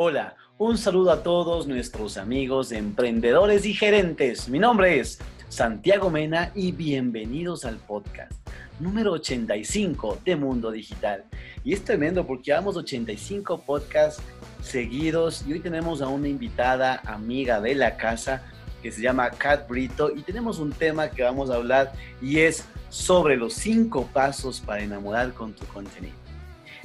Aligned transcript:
Hola, 0.00 0.36
un 0.58 0.78
saludo 0.78 1.10
a 1.10 1.24
todos 1.24 1.66
nuestros 1.66 2.18
amigos 2.18 2.70
emprendedores 2.70 3.66
y 3.66 3.74
gerentes. 3.74 4.48
Mi 4.48 4.60
nombre 4.60 5.00
es 5.00 5.18
Santiago 5.48 6.08
Mena 6.08 6.52
y 6.54 6.70
bienvenidos 6.70 7.64
al 7.64 7.78
podcast 7.78 8.30
número 8.78 9.10
85 9.14 10.20
de 10.24 10.36
Mundo 10.36 10.70
Digital. 10.70 11.24
Y 11.64 11.72
es 11.72 11.82
tremendo 11.82 12.24
porque 12.24 12.52
llevamos 12.52 12.76
85 12.76 13.62
podcasts 13.62 14.22
seguidos 14.62 15.44
y 15.48 15.54
hoy 15.54 15.58
tenemos 15.58 16.00
a 16.00 16.06
una 16.06 16.28
invitada 16.28 17.02
amiga 17.04 17.60
de 17.60 17.74
la 17.74 17.96
casa 17.96 18.44
que 18.80 18.92
se 18.92 19.02
llama 19.02 19.30
Kat 19.30 19.68
Brito 19.68 20.12
y 20.14 20.22
tenemos 20.22 20.60
un 20.60 20.70
tema 20.70 21.10
que 21.10 21.24
vamos 21.24 21.50
a 21.50 21.56
hablar 21.56 21.92
y 22.22 22.38
es 22.38 22.64
sobre 22.88 23.36
los 23.36 23.54
cinco 23.54 24.08
pasos 24.12 24.60
para 24.60 24.80
enamorar 24.80 25.32
con 25.32 25.54
tu 25.54 25.66
contenido 25.66 26.27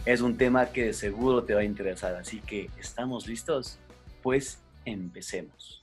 es 0.06 0.22
un 0.22 0.38
tema 0.38 0.68
que 0.68 0.86
de 0.86 0.94
seguro 0.94 1.44
te 1.44 1.54
va 1.54 1.62
a 1.62 1.64
interesar. 1.64 2.16
Así 2.16 2.40
que, 2.40 2.70
¿estamos 2.80 3.28
listos? 3.28 3.80
Pues 4.22 4.60
empecemos. 4.86 5.83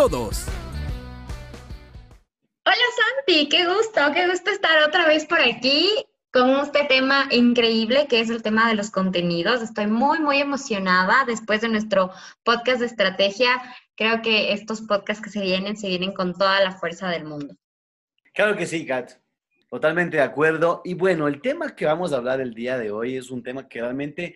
todos. 0.09 0.47
Hola 2.65 2.87
Santi, 2.97 3.47
qué 3.49 3.67
gusto, 3.67 4.01
qué 4.15 4.27
gusto 4.27 4.49
estar 4.49 4.87
otra 4.87 5.05
vez 5.05 5.27
por 5.27 5.39
aquí 5.39 5.91
con 6.33 6.49
este 6.61 6.85
tema 6.85 7.27
increíble 7.29 8.07
que 8.09 8.19
es 8.19 8.31
el 8.31 8.41
tema 8.41 8.67
de 8.67 8.73
los 8.73 8.89
contenidos. 8.89 9.61
Estoy 9.61 9.85
muy, 9.85 10.19
muy 10.19 10.39
emocionada 10.39 11.23
después 11.27 11.61
de 11.61 11.69
nuestro 11.69 12.09
podcast 12.43 12.79
de 12.79 12.87
estrategia. 12.87 13.61
Creo 13.95 14.23
que 14.23 14.53
estos 14.53 14.81
podcasts 14.81 15.23
que 15.23 15.29
se 15.29 15.41
vienen, 15.41 15.77
se 15.77 15.89
vienen 15.89 16.13
con 16.13 16.33
toda 16.33 16.59
la 16.61 16.71
fuerza 16.71 17.07
del 17.09 17.25
mundo. 17.25 17.55
Claro 18.33 18.57
que 18.57 18.65
sí, 18.65 18.87
Kat. 18.87 19.11
Totalmente 19.69 20.17
de 20.17 20.23
acuerdo. 20.23 20.81
Y 20.83 20.95
bueno, 20.95 21.27
el 21.27 21.41
tema 21.41 21.75
que 21.75 21.85
vamos 21.85 22.11
a 22.11 22.17
hablar 22.17 22.41
el 22.41 22.55
día 22.55 22.79
de 22.79 22.89
hoy 22.89 23.17
es 23.17 23.29
un 23.29 23.43
tema 23.43 23.69
que 23.69 23.81
realmente 23.81 24.33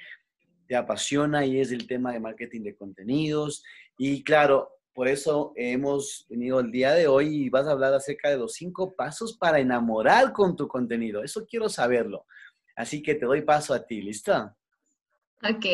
te 0.67 0.75
apasiona 0.75 1.43
y 1.43 1.59
es 1.59 1.71
el 1.71 1.87
tema 1.87 2.11
de 2.11 2.19
marketing 2.19 2.61
de 2.61 2.75
contenidos. 2.75 3.63
Y 3.97 4.23
claro, 4.23 4.74
por 4.95 5.09
eso 5.09 5.51
hemos 5.57 6.25
venido 6.29 6.61
el 6.61 6.71
día 6.71 6.93
de 6.93 7.05
hoy 7.05 7.27
y 7.27 7.49
vas 7.49 7.67
a 7.67 7.71
hablar 7.71 7.93
acerca 7.93 8.29
de 8.29 8.37
los 8.37 8.53
cinco 8.53 8.95
pasos 8.95 9.37
para 9.37 9.59
enamorar 9.59 10.31
con 10.31 10.55
tu 10.55 10.69
contenido. 10.69 11.21
Eso 11.21 11.45
quiero 11.45 11.67
saberlo. 11.67 12.25
Así 12.77 13.03
que 13.03 13.15
te 13.15 13.25
doy 13.25 13.41
paso 13.41 13.73
a 13.73 13.85
ti, 13.85 14.01
¿lista? 14.01 14.55
Ok. 15.43 15.65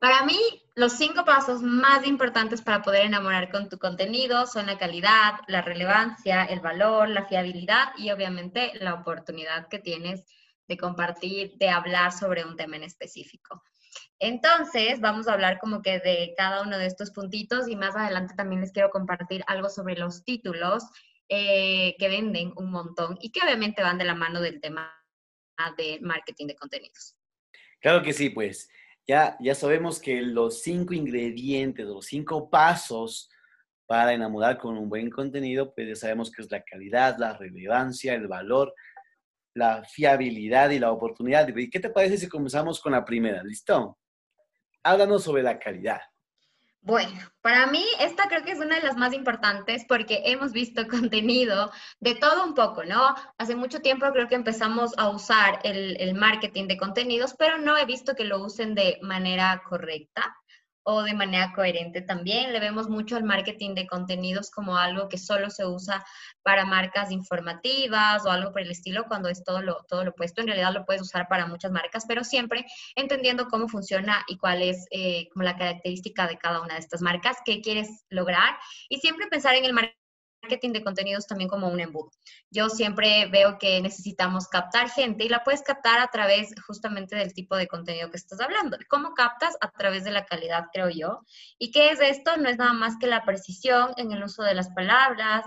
Para 0.00 0.24
mí, 0.24 0.38
los 0.74 0.94
cinco 0.94 1.24
pasos 1.24 1.62
más 1.62 2.04
importantes 2.04 2.62
para 2.62 2.82
poder 2.82 3.06
enamorar 3.06 3.48
con 3.48 3.68
tu 3.68 3.78
contenido 3.78 4.44
son 4.48 4.66
la 4.66 4.76
calidad, 4.76 5.34
la 5.46 5.62
relevancia, 5.62 6.44
el 6.44 6.58
valor, 6.58 7.08
la 7.10 7.26
fiabilidad 7.26 7.92
y 7.96 8.10
obviamente 8.10 8.72
la 8.80 8.94
oportunidad 8.94 9.68
que 9.68 9.78
tienes 9.78 10.26
de 10.66 10.76
compartir, 10.76 11.52
de 11.58 11.68
hablar 11.68 12.10
sobre 12.10 12.44
un 12.44 12.56
tema 12.56 12.74
en 12.74 12.82
específico. 12.82 13.62
Entonces, 14.18 15.00
vamos 15.00 15.28
a 15.28 15.32
hablar 15.32 15.58
como 15.58 15.82
que 15.82 15.98
de 15.98 16.34
cada 16.36 16.62
uno 16.62 16.78
de 16.78 16.86
estos 16.86 17.10
puntitos 17.10 17.68
y 17.68 17.76
más 17.76 17.96
adelante 17.96 18.34
también 18.36 18.60
les 18.60 18.72
quiero 18.72 18.90
compartir 18.90 19.42
algo 19.46 19.68
sobre 19.68 19.96
los 19.96 20.24
títulos 20.24 20.84
eh, 21.28 21.96
que 21.98 22.08
venden 22.08 22.52
un 22.56 22.70
montón 22.70 23.18
y 23.20 23.30
que 23.32 23.40
obviamente 23.42 23.82
van 23.82 23.98
de 23.98 24.04
la 24.04 24.14
mano 24.14 24.40
del 24.40 24.60
tema 24.60 24.92
de 25.76 25.98
marketing 26.00 26.48
de 26.48 26.54
contenidos. 26.56 27.16
Claro 27.80 28.02
que 28.02 28.12
sí, 28.12 28.30
pues 28.30 28.68
ya, 29.06 29.36
ya 29.40 29.54
sabemos 29.54 30.00
que 30.00 30.22
los 30.22 30.62
cinco 30.62 30.94
ingredientes, 30.94 31.86
los 31.86 32.06
cinco 32.06 32.48
pasos 32.48 33.30
para 33.86 34.12
enamorar 34.12 34.58
con 34.58 34.76
un 34.78 34.88
buen 34.88 35.10
contenido, 35.10 35.74
pues 35.74 35.88
ya 35.88 35.96
sabemos 35.96 36.30
que 36.30 36.42
es 36.42 36.50
la 36.50 36.62
calidad, 36.62 37.16
la 37.18 37.36
relevancia, 37.36 38.14
el 38.14 38.28
valor, 38.28 38.74
la 39.54 39.84
fiabilidad 39.84 40.70
y 40.70 40.78
la 40.78 40.92
oportunidad. 40.92 41.48
¿Y 41.48 41.70
qué 41.70 41.80
te 41.80 41.90
parece 41.90 42.18
si 42.18 42.28
comenzamos 42.28 42.80
con 42.80 42.92
la 42.92 43.04
primera? 43.04 43.42
¿Listo? 43.42 43.98
Háblanos 44.82 45.24
sobre 45.24 45.42
la 45.42 45.58
calidad. 45.58 46.00
Bueno, 46.84 47.16
para 47.42 47.68
mí 47.68 47.84
esta 48.00 48.24
creo 48.28 48.42
que 48.42 48.50
es 48.50 48.58
una 48.58 48.74
de 48.74 48.82
las 48.82 48.96
más 48.96 49.12
importantes 49.14 49.84
porque 49.86 50.22
hemos 50.24 50.52
visto 50.52 50.88
contenido 50.88 51.70
de 52.00 52.16
todo 52.16 52.44
un 52.44 52.54
poco, 52.54 52.84
¿no? 52.84 53.14
Hace 53.38 53.54
mucho 53.54 53.80
tiempo 53.80 54.10
creo 54.12 54.26
que 54.26 54.34
empezamos 54.34 54.92
a 54.98 55.08
usar 55.10 55.60
el, 55.62 55.96
el 56.00 56.14
marketing 56.14 56.66
de 56.66 56.76
contenidos, 56.76 57.34
pero 57.38 57.58
no 57.58 57.76
he 57.76 57.86
visto 57.86 58.16
que 58.16 58.24
lo 58.24 58.44
usen 58.44 58.74
de 58.74 58.98
manera 59.00 59.62
correcta 59.68 60.36
o 60.84 61.02
de 61.02 61.14
manera 61.14 61.52
coherente 61.54 62.02
también. 62.02 62.52
Le 62.52 62.60
vemos 62.60 62.88
mucho 62.88 63.16
al 63.16 63.24
marketing 63.24 63.74
de 63.74 63.86
contenidos 63.86 64.50
como 64.50 64.76
algo 64.76 65.08
que 65.08 65.18
solo 65.18 65.50
se 65.50 65.66
usa 65.66 66.04
para 66.42 66.64
marcas 66.64 67.10
informativas 67.10 68.24
o 68.26 68.30
algo 68.30 68.52
por 68.52 68.62
el 68.62 68.70
estilo, 68.70 69.04
cuando 69.06 69.28
es 69.28 69.44
todo 69.44 69.62
lo, 69.62 69.84
todo 69.88 70.04
lo 70.04 70.10
opuesto. 70.10 70.40
En 70.40 70.48
realidad 70.48 70.72
lo 70.72 70.84
puedes 70.84 71.02
usar 71.02 71.28
para 71.28 71.46
muchas 71.46 71.72
marcas, 71.72 72.04
pero 72.06 72.24
siempre 72.24 72.66
entendiendo 72.96 73.48
cómo 73.48 73.68
funciona 73.68 74.24
y 74.28 74.36
cuál 74.38 74.62
es 74.62 74.86
eh, 74.90 75.28
como 75.32 75.44
la 75.44 75.56
característica 75.56 76.26
de 76.26 76.38
cada 76.38 76.60
una 76.60 76.74
de 76.74 76.80
estas 76.80 77.02
marcas, 77.02 77.36
qué 77.44 77.60
quieres 77.60 78.04
lograr 78.10 78.56
y 78.88 78.98
siempre 78.98 79.26
pensar 79.28 79.54
en 79.54 79.64
el 79.64 79.72
marketing 79.72 80.01
marketing 80.42 80.72
de 80.72 80.82
contenidos 80.82 81.26
también 81.26 81.48
como 81.48 81.68
un 81.68 81.80
embudo. 81.80 82.10
Yo 82.50 82.68
siempre 82.68 83.26
veo 83.26 83.58
que 83.58 83.80
necesitamos 83.80 84.48
captar 84.48 84.90
gente 84.90 85.24
y 85.24 85.28
la 85.28 85.44
puedes 85.44 85.62
captar 85.62 86.00
a 86.00 86.08
través 86.08 86.52
justamente 86.66 87.16
del 87.16 87.32
tipo 87.32 87.56
de 87.56 87.68
contenido 87.68 88.10
que 88.10 88.16
estás 88.16 88.40
hablando. 88.40 88.76
¿Cómo 88.88 89.14
captas? 89.14 89.56
A 89.60 89.70
través 89.70 90.04
de 90.04 90.10
la 90.10 90.26
calidad, 90.26 90.64
creo 90.72 90.90
yo. 90.90 91.20
¿Y 91.58 91.70
qué 91.70 91.90
es 91.90 92.00
esto? 92.00 92.36
No 92.36 92.48
es 92.48 92.58
nada 92.58 92.72
más 92.72 92.96
que 92.98 93.06
la 93.06 93.24
precisión 93.24 93.92
en 93.96 94.12
el 94.12 94.24
uso 94.24 94.42
de 94.42 94.54
las 94.54 94.70
palabras, 94.70 95.44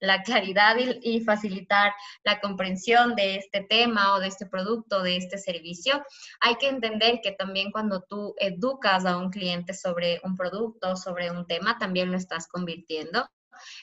la 0.00 0.22
claridad 0.22 0.76
y, 0.78 1.20
facilitar 1.22 1.92
la 2.22 2.38
comprensión 2.40 3.16
de 3.16 3.34
este 3.34 3.66
tema 3.68 4.14
o 4.14 4.20
de 4.20 4.28
este 4.28 4.46
producto, 4.46 5.02
de 5.02 5.16
este 5.16 5.38
servicio. 5.38 6.04
Hay 6.40 6.54
que 6.54 6.68
entender 6.68 7.18
que 7.20 7.32
también 7.32 7.72
cuando 7.72 8.02
tú 8.02 8.36
educas 8.38 9.04
a 9.04 9.16
un 9.16 9.30
cliente 9.30 9.74
sobre 9.74 10.20
un 10.22 10.36
producto, 10.36 10.94
sobre 10.94 11.32
un 11.32 11.46
tema, 11.48 11.78
también 11.78 12.12
lo 12.12 12.16
estás 12.16 12.46
convirtiendo 12.46 13.28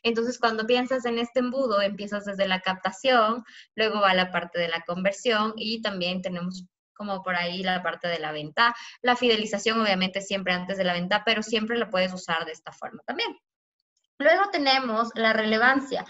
entonces, 0.04 0.40
cuando 0.40 0.66
piensas 0.66 1.06
en 1.06 1.20
este 1.20 1.40
embudo, 1.40 1.82
empiezas 1.82 2.26
desde 2.26 2.48
la 2.48 2.62
captación, 2.62 3.44
luego 3.76 4.02
va 4.02 4.14
la 4.14 4.32
parte 4.32 4.60
de 4.60 4.68
la 4.68 4.82
conversión 4.82 5.54
y 5.56 5.82
también 5.82 6.22
tenemos 6.22 6.66
como 6.94 7.22
por 7.24 7.36
ahí 7.36 7.62
la 7.62 7.84
parte 7.84 8.08
de 8.08 8.20
la 8.20 8.32
venta. 8.32 8.76
La 9.02 9.16
fidelización, 9.16 9.82
obviamente, 9.82 10.22
siempre 10.22 10.54
antes 10.54 10.78
de 10.78 10.86
la 10.86 10.94
venta, 10.94 11.24
pero 11.26 11.44
siempre 11.44 11.78
la 11.78 11.90
puedes 11.90 12.14
usar 12.14 12.46
de 12.46 12.54
esta 12.54 12.72
forma 12.72 13.04
también. 13.06 13.38
Luego 14.18 14.50
tenemos 14.50 15.10
la 15.16 15.34
relevancia. 15.34 16.06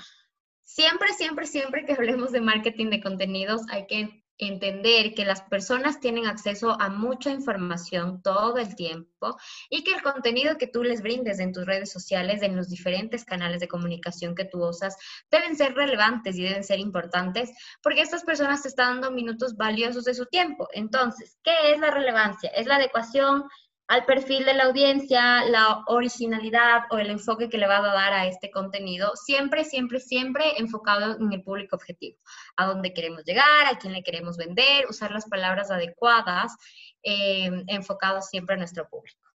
Siempre, 0.64 1.14
siempre, 1.14 1.46
siempre 1.48 1.86
que 1.86 1.94
hablemos 1.94 2.32
de 2.32 2.42
marketing 2.42 2.90
de 2.90 3.02
contenidos, 3.02 3.62
hay 3.70 3.88
que 3.88 4.25
entender 4.38 5.14
que 5.14 5.26
las 5.26 5.42
personas 5.42 6.00
tienen 6.00 6.28
acceso 6.28 6.80
a 6.80 6.90
mucha 6.90 7.32
información 7.32 8.22
todo 8.22 8.58
el 8.58 8.76
tiempo 8.76 9.38
y 9.70 9.84
que 9.84 9.94
el 9.94 10.02
contenido 10.02 10.58
que 10.58 10.68
tú 10.68 10.84
les 10.84 11.02
brindes 11.02 11.40
en 11.40 11.54
tus 11.54 11.66
redes 11.66 11.92
sociales, 11.92 12.42
en 12.42 12.56
los 12.56 12.70
diferentes 12.70 13.26
canales 13.26 13.60
de 13.60 13.68
comunicación 13.68 14.36
que 14.36 14.46
tú 14.46 14.66
usas, 14.66 14.98
deben 15.32 15.56
ser 15.56 15.74
relevantes 15.74 16.36
y 16.38 16.44
deben 16.44 16.64
ser 16.64 16.80
importantes 16.80 17.52
porque 17.82 18.02
estas 18.02 18.24
personas 18.24 18.66
están 18.66 19.02
dando 19.02 19.12
minutos 19.12 19.56
valiosos 19.56 20.04
de 20.04 20.14
su 20.14 20.26
tiempo. 20.26 20.68
Entonces, 20.74 21.38
¿qué 21.44 21.72
es 21.72 21.80
la 21.80 21.92
relevancia? 21.92 22.50
Es 22.50 22.68
la 22.68 22.76
adecuación 22.76 23.46
al 23.88 24.06
perfil 24.06 24.46
de 24.46 24.54
la 24.56 24.66
audiencia, 24.66 25.46
la 25.46 25.84
originalidad 25.88 26.86
o 26.90 26.98
el 26.98 27.12
enfoque 27.12 27.50
que 27.50 27.58
le 27.58 27.68
va 27.68 27.78
a 27.78 27.94
dar 27.94 28.14
a 28.14 28.26
este 28.26 28.50
contenido, 28.50 29.16
siempre, 29.16 29.64
siempre, 29.64 30.00
siempre 30.00 30.58
enfocado 30.58 31.18
en 31.20 31.32
el 31.32 31.44
público 31.44 31.76
objetivo, 31.76 32.18
a 32.56 32.66
dónde 32.66 32.94
queremos 32.94 33.24
llegar, 33.26 33.68
a 33.68 33.78
quién 33.78 33.94
le 33.94 34.04
queremos 34.04 34.38
vender, 34.38 34.88
usar 34.90 35.12
las 35.12 35.28
palabras 35.28 35.70
adecuadas, 35.70 36.56
eh, 37.04 37.52
enfocados 37.68 38.28
siempre 38.28 38.56
a 38.56 38.58
nuestro 38.58 38.90
público. 38.90 39.30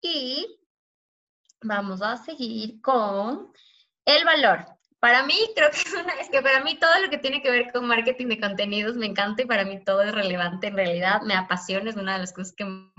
Y 0.00 0.60
vamos 1.62 2.02
a 2.02 2.16
seguir 2.16 2.80
con 2.80 3.52
el 4.04 4.24
valor. 4.24 4.77
Para 5.00 5.22
mí, 5.22 5.36
creo 5.54 5.70
que 5.70 5.76
es, 5.76 5.94
una, 5.94 6.12
es 6.14 6.28
que 6.28 6.42
para 6.42 6.62
mí 6.64 6.76
todo 6.76 6.90
lo 7.00 7.08
que 7.08 7.18
tiene 7.18 7.40
que 7.40 7.50
ver 7.50 7.70
con 7.72 7.86
marketing 7.86 8.26
de 8.26 8.40
contenidos 8.40 8.96
me 8.96 9.06
encanta 9.06 9.42
y 9.42 9.46
para 9.46 9.64
mí 9.64 9.82
todo 9.84 10.02
es 10.02 10.12
relevante 10.12 10.66
en 10.66 10.76
realidad, 10.76 11.22
me 11.22 11.34
apasiona, 11.34 11.90
es 11.90 11.96
una 11.96 12.14
de 12.14 12.18
las 12.18 12.32
cosas 12.32 12.52
que 12.56 12.64
me, 12.64 12.90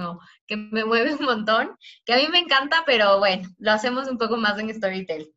que 0.48 0.56
me 0.56 0.86
mueve 0.86 1.14
un 1.14 1.26
montón, 1.26 1.78
que 2.06 2.14
a 2.14 2.18
mí 2.18 2.28
me 2.32 2.40
encanta, 2.40 2.84
pero 2.86 3.20
bueno, 3.20 3.50
lo 3.58 3.72
hacemos 3.72 4.08
un 4.08 4.18
poco 4.18 4.38
más 4.38 4.58
en 4.60 4.74
storytelling. 4.74 5.34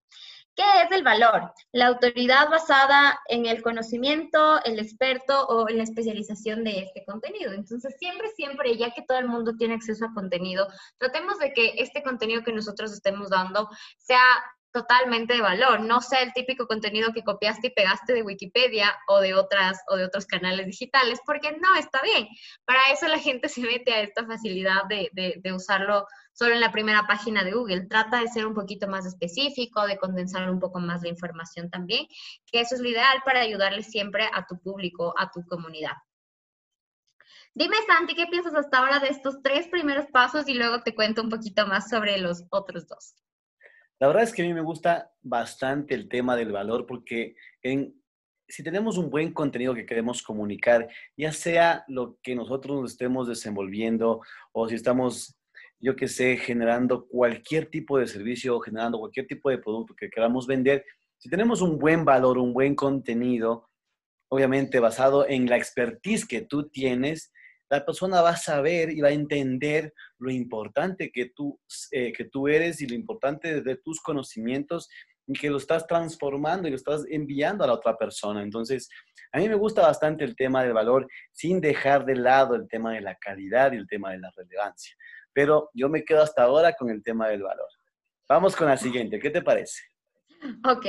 ¿Qué 0.55 0.62
es 0.85 0.93
el 0.93 1.03
valor? 1.03 1.53
La 1.73 1.87
autoridad 1.87 2.50
basada 2.50 3.19
en 3.29 3.47
el 3.47 3.62
conocimiento, 3.62 4.62
el 4.64 4.79
experto 4.79 5.47
o 5.47 5.67
en 5.69 5.79
la 5.79 5.85
especialización 5.85 6.62
de 6.62 6.81
este 6.81 7.05
contenido. 7.06 7.53
Entonces, 7.53 7.97
siempre, 7.99 8.29
siempre, 8.37 8.76
ya 8.76 8.91
que 8.91 9.00
todo 9.00 9.19
el 9.19 9.29
mundo 9.29 9.56
tiene 9.56 9.75
acceso 9.75 10.05
a 10.05 10.12
contenido, 10.12 10.69
tratemos 10.99 11.38
de 11.38 11.55
que 11.55 11.75
este 11.79 12.03
contenido 12.03 12.44
que 12.44 12.53
nosotros 12.53 12.93
estemos 12.93 13.31
dando 13.31 13.70
sea 13.97 14.23
totalmente 14.72 15.34
de 15.34 15.42
valor, 15.42 15.80
no 15.80 16.00
sea 16.00 16.22
el 16.22 16.32
típico 16.32 16.66
contenido 16.66 17.12
que 17.12 17.22
copiaste 17.22 17.69
y 17.69 17.70
pegaste 17.70 18.14
de 18.14 18.22
Wikipedia 18.22 18.94
o 19.06 19.20
de 19.20 19.34
otras 19.34 19.80
o 19.88 19.96
de 19.96 20.04
otros 20.04 20.26
canales 20.26 20.66
digitales, 20.66 21.20
porque 21.26 21.52
no 21.52 21.74
está 21.76 22.00
bien. 22.02 22.28
Para 22.64 22.80
eso 22.92 23.06
la 23.06 23.19
gente 23.19 23.48
se 23.48 23.60
mete 23.60 23.92
a 23.92 24.00
esta 24.00 24.26
facilidad 24.26 24.84
de, 24.88 25.10
de, 25.12 25.52
usarlo 25.52 26.06
solo 26.32 26.54
en 26.54 26.60
la 26.60 26.72
primera 26.72 27.06
página 27.06 27.44
de 27.44 27.52
Google. 27.52 27.86
Trata 27.86 28.20
de 28.20 28.28
ser 28.28 28.46
un 28.46 28.54
poquito 28.54 28.88
más 28.88 29.04
específico, 29.04 29.86
de 29.86 29.98
condensar 29.98 30.50
un 30.50 30.58
poco 30.58 30.80
más 30.80 31.02
la 31.02 31.10
información 31.10 31.70
también, 31.70 32.06
que 32.50 32.60
eso 32.60 32.75
es 32.75 32.80
lo 32.80 32.88
ideal 32.88 33.18
para 33.25 33.40
ayudarle 33.40 33.82
siempre 33.82 34.28
a 34.32 34.46
tu 34.46 34.58
público, 34.58 35.14
a 35.18 35.30
tu 35.30 35.44
comunidad. 35.46 35.94
Dime, 37.54 37.76
Santi, 37.86 38.14
¿qué 38.14 38.26
piensas 38.28 38.54
hasta 38.54 38.78
ahora 38.78 38.98
de 38.98 39.08
estos 39.08 39.42
tres 39.42 39.68
primeros 39.68 40.06
pasos 40.06 40.48
y 40.48 40.54
luego 40.54 40.82
te 40.82 40.94
cuento 40.94 41.20
un 41.20 41.28
poquito 41.28 41.66
más 41.66 41.90
sobre 41.90 42.16
los 42.16 42.44
otros 42.50 42.86
dos? 42.88 43.21
La 44.02 44.08
verdad 44.08 44.25
es 44.25 44.32
que 44.32 44.43
a 44.43 44.44
mí 44.44 44.52
me 44.52 44.62
gusta 44.62 45.12
bastante 45.22 45.94
el 45.94 46.08
tema 46.08 46.34
del 46.34 46.50
valor 46.50 46.87
porque 46.87 47.37
si 48.49 48.64
tenemos 48.64 48.99
un 48.99 49.10
buen 49.10 49.32
contenido 49.32 49.76
que 49.76 49.87
queremos 49.87 50.25
comunicar, 50.25 50.88
ya 51.16 51.31
sea 51.31 51.84
lo 51.87 52.19
que 52.20 52.34
nosotros 52.34 52.81
nos 52.81 52.90
estemos 52.90 53.28
desenvolviendo 53.28 54.20
o 54.50 54.69
si 54.69 54.75
estamos, 54.75 55.38
yo 55.78 55.94
que 55.94 56.08
sé, 56.08 56.37
generando 56.37 57.06
cualquier 57.06 57.66
tipo 57.66 57.96
de 57.96 58.08
servicio 58.08 58.56
o 58.56 58.60
generando 58.60 58.99
cualquier 58.99 59.28
tipo 59.28 59.50
de 59.50 59.58
producto 59.58 59.94
que 59.94 60.10
queramos 60.10 60.49
vender, 60.49 60.84
si 61.16 61.31
tenemos 61.31 61.62
un 61.62 61.78
buen 61.78 62.04
valor, 62.04 62.38
un 62.38 62.52
buen 62.52 62.75
contenido, 62.75 63.70
obviamente 64.28 64.81
basado 64.81 65.28
en 65.28 65.49
la 65.49 65.58
expertise 65.58 66.26
que 66.26 66.40
tú 66.40 66.69
tienes, 66.70 67.32
la 67.72 67.86
persona 67.86 68.20
va 68.20 68.30
a 68.30 68.36
saber 68.36 68.90
y 68.90 69.00
va 69.00 69.08
a 69.08 69.12
entender 69.12 69.94
lo 70.19 70.30
importante 70.30 71.10
que 71.10 71.30
tú, 71.34 71.58
eh, 71.90 72.12
que 72.12 72.26
tú 72.26 72.46
eres 72.46 72.82
y 72.82 72.86
lo 72.86 72.94
importante 72.94 73.62
de 73.62 73.76
tus 73.76 73.98
conocimientos 74.02 74.90
y 75.26 75.32
que 75.32 75.48
lo 75.48 75.56
estás 75.56 75.86
transformando 75.86 76.69
y 76.69 76.72
lo 76.72 76.76
estás 76.76 77.06
enviando 77.08 77.64
a 77.64 77.69
la 77.69 77.72
otra 77.72 77.96
persona. 77.96 78.42
Entonces, 78.42 78.90
a 79.32 79.38
mí 79.38 79.48
me 79.48 79.54
gusta 79.54 79.80
bastante 79.80 80.22
el 80.22 80.36
tema 80.36 80.62
del 80.62 80.74
valor 80.74 81.08
sin 81.30 81.62
dejar 81.62 82.04
de 82.04 82.16
lado 82.16 82.56
el 82.56 82.69
tema 82.69 82.92
de 82.92 83.00
la 83.00 83.16
calidad 83.16 83.72
y 83.72 83.76
el 83.76 83.86
tema 83.86 84.10
de 84.10 84.18
la 84.18 84.30
relevancia. 84.36 84.94
Pero 85.32 85.70
yo 85.72 85.88
me 85.88 86.04
quedo 86.04 86.20
hasta 86.20 86.42
ahora 86.42 86.75
con 86.75 86.90
el 86.90 87.02
tema 87.02 87.28
del 87.28 87.42
valor. 87.42 87.68
Vamos 88.28 88.54
con 88.54 88.68
la 88.68 88.76
siguiente, 88.76 89.18
¿qué 89.18 89.30
te 89.30 89.40
parece? 89.40 89.80
Ok, 90.68 90.86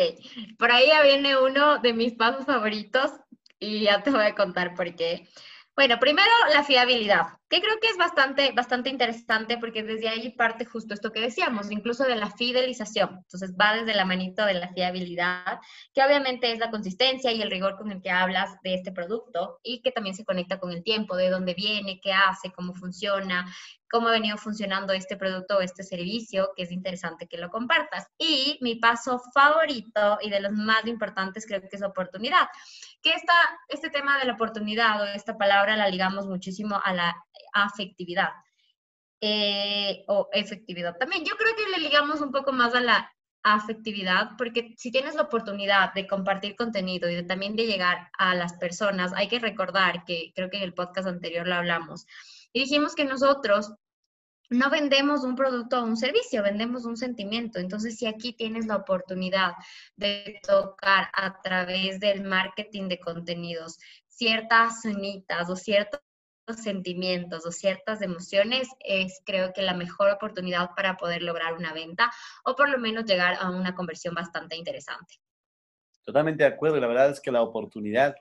por 0.59 0.69
ahí 0.69 0.88
ya 0.88 1.01
viene 1.01 1.38
uno 1.38 1.79
de 1.79 1.94
mis 1.94 2.15
pasos 2.15 2.45
favoritos 2.45 3.09
y 3.57 3.83
ya 3.83 4.03
te 4.03 4.12
voy 4.12 4.25
a 4.25 4.36
contar 4.36 4.74
por 4.75 4.94
qué. 4.95 5.29
Bueno, 5.75 5.98
primero 6.00 6.30
la 6.54 6.64
fiabilidad, 6.64 7.30
que 7.50 7.60
creo 7.60 7.80
que 7.81 7.88
es 7.88 7.98
bastante, 7.98 8.52
bastante 8.52 8.92
interesante 8.92 9.58
porque 9.58 9.81
desde 9.81 10.08
ahí 10.08 10.30
parte 10.30 10.66
justo 10.66 10.94
esto 10.94 11.12
que 11.12 11.20
decíamos, 11.20 11.72
incluso 11.72 12.04
de 12.04 12.16
la 12.16 12.30
fidelización. 12.30 13.10
Entonces 13.24 13.56
va 13.60 13.74
desde 13.74 13.96
la 13.96 14.06
manito 14.06 14.46
de 14.46 14.54
la 14.54 14.72
fiabilidad, 14.72 15.60
que 15.92 16.04
obviamente 16.04 16.52
es 16.52 16.60
la 16.60 16.70
consistencia 16.70 17.31
y 17.31 17.42
el 17.42 17.50
rigor 17.50 17.75
con 17.75 17.92
el 17.92 18.04
que 18.04 18.12
hablas 18.12 18.52
de 18.62 18.75
este 18.75 18.92
producto 18.92 19.60
y 19.64 19.81
que 19.81 19.92
también 19.92 20.16
se 20.16 20.25
conecta 20.25 20.60
con 20.60 20.72
el 20.72 20.84
tiempo, 20.84 21.16
de 21.16 21.31
dónde 21.31 21.56
viene, 21.56 22.00
qué 22.04 22.14
hace, 22.14 22.52
cómo 22.52 22.75
funciona, 22.75 23.52
cómo 23.94 24.08
ha 24.08 24.12
venido 24.12 24.38
funcionando 24.38 24.92
este 24.92 25.18
producto 25.18 25.58
o 25.58 25.62
este 25.62 25.84
servicio, 25.84 26.50
que 26.56 26.64
es 26.64 26.72
interesante 26.72 27.28
que 27.28 27.38
lo 27.38 27.50
compartas. 27.50 28.08
Y 28.18 28.58
mi 28.62 28.75
paso 28.75 29.22
favorito 29.34 30.18
y 30.22 30.31
de 30.31 30.40
los 30.40 30.52
más 30.52 30.86
importantes 30.88 31.46
creo 31.46 31.62
que 31.62 31.68
es 31.72 31.84
oportunidad, 31.84 32.48
que 33.03 33.11
esta, 33.11 33.33
este 33.67 33.89
tema 33.89 34.17
de 34.17 34.25
la 34.25 34.33
oportunidad 34.33 35.01
o 35.01 35.05
esta 35.05 35.38
palabra 35.38 35.77
la 35.77 35.89
ligamos 35.89 36.25
muchísimo 36.25 36.79
a 36.83 36.94
la 36.94 37.15
afectividad. 37.53 38.29
Eh, 39.21 40.03
o 40.07 40.27
efectividad 40.33 40.97
también. 40.97 41.23
Yo 41.23 41.35
creo 41.38 41.55
que 41.55 41.69
le 41.69 41.88
ligamos 41.88 42.19
un 42.19 42.31
poco 42.31 42.51
más 42.51 42.73
a 42.75 42.81
la 42.81 43.09
afectividad, 43.44 44.31
porque 44.38 44.73
si 44.77 44.91
tienes 44.91 45.15
la 45.15 45.23
oportunidad 45.23 45.94
de 45.94 46.07
compartir 46.07 46.55
contenido 46.55 47.09
y 47.09 47.15
de, 47.15 47.23
también 47.23 47.55
de 47.55 47.65
llegar 47.65 48.09
a 48.17 48.35
las 48.35 48.53
personas, 48.53 49.13
hay 49.13 49.27
que 49.27 49.39
recordar 49.39 50.05
que 50.05 50.31
creo 50.33 50.50
que 50.50 50.57
en 50.57 50.63
el 50.63 50.73
podcast 50.73 51.07
anterior 51.07 51.47
lo 51.47 51.55
hablamos, 51.55 52.05
y 52.53 52.61
dijimos 52.61 52.95
que 52.95 53.05
nosotros 53.05 53.73
no 54.53 54.69
vendemos 54.69 55.23
un 55.23 55.35
producto 55.35 55.79
o 55.79 55.83
un 55.83 55.97
servicio, 55.97 56.44
vendemos 56.44 56.85
un 56.85 56.95
sentimiento. 56.95 57.59
Entonces, 57.59 57.97
si 57.97 58.05
aquí 58.05 58.33
tienes 58.33 58.67
la 58.67 58.77
oportunidad 58.77 59.53
de 59.95 60.39
tocar 60.44 61.09
a 61.13 61.41
través 61.41 62.00
del 62.00 62.23
marketing 62.23 62.88
de 62.88 63.00
contenidos 63.00 63.79
ciertas 64.07 64.83
zonitas 64.83 65.50
o 65.50 65.55
ciertos 65.55 66.01
sentimientos 66.61 67.45
o 67.45 67.51
ciertas 67.51 68.01
emociones, 68.01 68.67
es 68.79 69.21
creo 69.25 69.53
que 69.53 69.63
la 69.63 69.73
mejor 69.73 70.11
oportunidad 70.11 70.69
para 70.75 70.97
poder 70.97 71.23
lograr 71.23 71.53
una 71.53 71.73
venta 71.73 72.11
o 72.45 72.55
por 72.55 72.69
lo 72.69 72.77
menos 72.77 73.05
llegar 73.05 73.38
a 73.39 73.50
una 73.50 73.73
conversión 73.73 74.13
bastante 74.13 74.55
interesante. 74.55 75.23
Totalmente 76.03 76.44
de 76.44 76.50
acuerdo. 76.50 76.79
La 76.79 76.88
verdad 76.88 77.11
es 77.11 77.19
que 77.19 77.31
la 77.31 77.41
oportunidad 77.41 78.15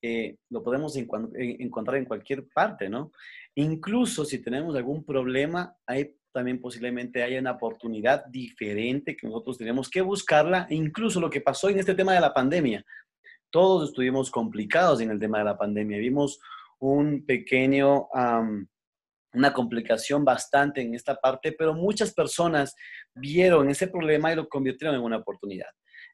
eh, 0.00 0.36
lo 0.50 0.62
podemos 0.62 0.96
encontrar 0.96 1.96
en 1.96 2.04
cualquier 2.04 2.48
parte, 2.48 2.88
¿no? 2.88 3.12
Incluso 3.54 4.24
si 4.24 4.38
tenemos 4.42 4.74
algún 4.74 5.04
problema, 5.04 5.76
hay 5.86 6.16
también 6.32 6.60
posiblemente 6.60 7.22
haya 7.22 7.38
una 7.38 7.52
oportunidad 7.52 8.24
diferente 8.26 9.16
que 9.16 9.26
nosotros 9.26 9.58
tenemos 9.58 9.88
que 9.88 10.00
buscarla. 10.00 10.66
Incluso 10.70 11.20
lo 11.20 11.30
que 11.30 11.40
pasó 11.40 11.68
en 11.68 11.78
este 11.78 11.94
tema 11.94 12.14
de 12.14 12.20
la 12.20 12.34
pandemia. 12.34 12.84
Todos 13.50 13.90
estuvimos 13.90 14.30
complicados 14.30 15.00
en 15.02 15.10
el 15.10 15.20
tema 15.20 15.38
de 15.38 15.44
la 15.44 15.58
pandemia. 15.58 15.98
Vimos 15.98 16.40
un 16.78 17.24
pequeño, 17.26 18.08
una 19.34 19.52
complicación 19.52 20.24
bastante 20.24 20.80
en 20.80 20.94
esta 20.94 21.14
parte, 21.14 21.52
pero 21.52 21.74
muchas 21.74 22.12
personas 22.12 22.74
vieron 23.14 23.68
ese 23.68 23.88
problema 23.88 24.32
y 24.32 24.36
lo 24.36 24.48
convirtieron 24.48 24.96
en 24.96 25.02
una 25.02 25.18
oportunidad. 25.18 25.68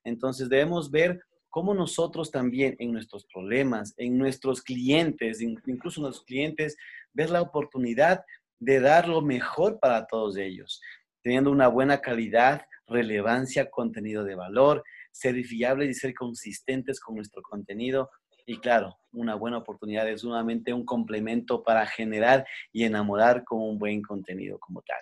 Entonces 0.09 0.49
debemos 0.49 0.91
ver 0.91 1.21
cómo 1.49 1.75
nosotros 1.75 2.31
también 2.31 2.77
en 2.79 2.93
nuestros 2.93 3.27
problemas, 3.27 3.95
en 3.97 4.19
nuestros 4.19 4.63
clientes, 4.63 5.41
incluso 5.41 6.01
en 6.01 6.03
nuestros 6.03 6.25
clientes, 6.27 6.77
ver 7.13 7.31
la 7.31 7.43
oportunidad 7.43 8.23
de 8.61 8.81
dar 8.81 9.09
lo 9.09 9.23
mejor 9.23 9.79
para 9.81 10.07
todos 10.07 10.37
ellos, 10.37 10.81
teniendo 11.23 11.51
una 11.51 11.69
buena 11.69 12.01
calidad, 12.01 12.63
relevancia, 12.87 13.71
contenido 13.71 14.25
de 14.25 14.35
valor, 14.35 14.83
ser 15.13 15.43
fiables 15.45 15.91
y 15.91 15.95
ser 15.95 16.15
consistentes 16.15 17.01
con 17.01 17.17
nuestro 17.17 17.43
contenido. 17.43 18.11
Y 18.47 18.59
claro, 18.59 18.97
una 19.13 19.35
buena 19.35 19.59
oportunidad 19.59 20.09
es 20.09 20.25
nuevamente 20.25 20.73
un 20.73 20.85
complemento 20.85 21.63
para 21.63 21.87
generar 21.87 22.47
y 22.73 22.85
enamorar 22.85 23.45
con 23.45 23.61
un 23.61 23.79
buen 23.79 24.03
contenido 24.03 24.59
como 24.59 24.83
tal. 24.83 25.01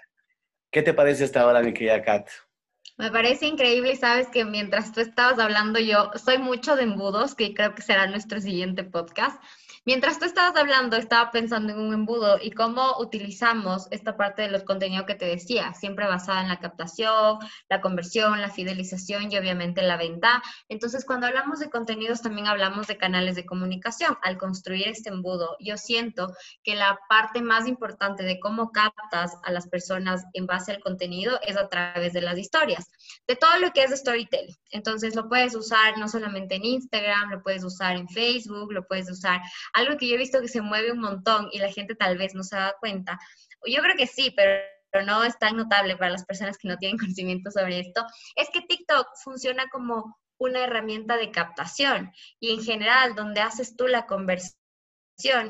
¿Qué 0.71 0.83
te 0.83 0.95
parece 0.95 1.25
hasta 1.25 1.43
ahora, 1.43 1.63
mi 1.63 1.73
querida 1.73 2.03
Kat? 2.03 2.29
Me 2.99 3.11
parece 3.11 3.47
increíble 3.47 3.93
y 3.93 3.97
sabes 3.97 4.29
que 4.29 4.47
mientras 4.47 4.93
tú 4.93 5.01
estabas 5.01 5.39
hablando 5.39 5.79
yo 5.79 6.11
soy 6.15 6.39
mucho 6.39 6.77
de 6.77 6.85
embudos, 6.85 7.35
que 7.35 7.53
creo 7.53 7.75
que 7.75 7.83
será 7.83 8.07
nuestro 8.07 8.41
siguiente 8.41 8.85
podcast. 8.85 9.43
Mientras 9.87 10.19
tú 10.19 10.25
estabas 10.25 10.57
hablando, 10.57 10.97
estaba 10.97 11.31
pensando 11.31 11.73
en 11.73 11.79
un 11.79 11.95
embudo 11.95 12.39
y 12.43 12.51
cómo 12.51 12.99
utilizamos 12.99 13.87
esta 13.93 14.17
parte 14.17 14.43
de 14.43 14.51
los 14.51 14.65
contenidos 14.65 15.07
que 15.07 15.15
te 15.15 15.27
decía, 15.27 15.75
siempre 15.75 16.09
basada 16.09 16.43
en 16.43 16.49
la 16.49 16.59
captación, 16.59 17.39
la 17.69 17.81
conversión, 17.81 18.41
la 18.41 18.51
fidelización 18.51 19.31
y 19.31 19.39
obviamente 19.39 19.83
la 19.83 19.97
venta. 19.97 20.43
Entonces, 20.69 21.05
cuando 21.05 21.29
hablamos 21.29 21.61
de 21.61 21.71
contenidos, 21.71 22.21
también 22.21 22.49
hablamos 22.49 22.89
de 22.89 22.97
canales 22.97 23.37
de 23.37 23.47
comunicación. 23.47 24.19
Al 24.25 24.39
construir 24.39 24.89
este 24.89 25.11
embudo, 25.11 25.57
yo 25.61 25.77
siento 25.77 26.35
que 26.65 26.75
la 26.75 26.99
parte 27.09 27.41
más 27.41 27.69
importante 27.69 28.25
de 28.25 28.41
cómo 28.41 28.73
captas 28.73 29.37
a 29.45 29.53
las 29.53 29.69
personas 29.69 30.25
en 30.33 30.47
base 30.47 30.73
al 30.73 30.81
contenido 30.81 31.39
es 31.47 31.57
a 31.57 31.69
través 31.69 32.13
de 32.13 32.23
las 32.23 32.37
historias, 32.39 32.91
de 33.29 33.37
todo 33.37 33.57
lo 33.61 33.71
que 33.71 33.85
es 33.85 33.97
storytelling. 33.97 34.57
Entonces, 34.73 35.15
lo 35.15 35.29
puedes 35.29 35.55
usar 35.55 35.97
no 35.97 36.09
solamente 36.09 36.57
en 36.57 36.65
Instagram, 36.65 37.31
lo 37.31 37.41
puedes 37.41 37.63
usar 37.63 37.97
en 37.97 38.09
Facebook, 38.09 38.73
lo 38.73 38.85
puedes 38.85 39.09
usar 39.09 39.41
algo 39.77 39.99
que 39.99 40.09
yo 40.09 40.15
he 40.15 40.19
visto 40.19 40.41
que 40.41 40.49
se 40.49 40.63
mueve 40.63 40.91
un 40.91 41.01
montón 41.01 41.49
y 41.53 41.59
la 41.59 41.71
gente 41.71 41.95
tal 41.95 42.17
vez 42.17 42.35
no 42.35 42.43
se 42.43 42.57
da 42.57 42.75
cuenta. 42.81 43.19
Yo 43.67 43.83
creo 43.83 43.95
que 43.97 44.07
sí, 44.07 44.33
pero 44.35 44.63
no 45.05 45.23
es 45.23 45.39
tan 45.39 45.57
notable 45.57 45.97
para 45.97 46.11
las 46.11 46.25
personas 46.25 46.57
que 46.57 46.69
no 46.69 46.79
tienen 46.79 46.99
conocimiento 46.99 47.51
sobre 47.51 47.81
esto, 47.81 48.05
es 48.35 48.49
que 48.51 48.63
TikTok 48.63 49.07
funciona 49.23 49.69
como 49.71 50.19
una 50.39 50.65
herramienta 50.65 51.17
de 51.17 51.31
captación 51.31 52.11
y 52.41 52.53
en 52.53 52.63
general 52.63 53.15
donde 53.15 53.41
haces 53.41 53.77
tú 53.77 53.87
la 53.87 54.07
conversión 54.07 54.59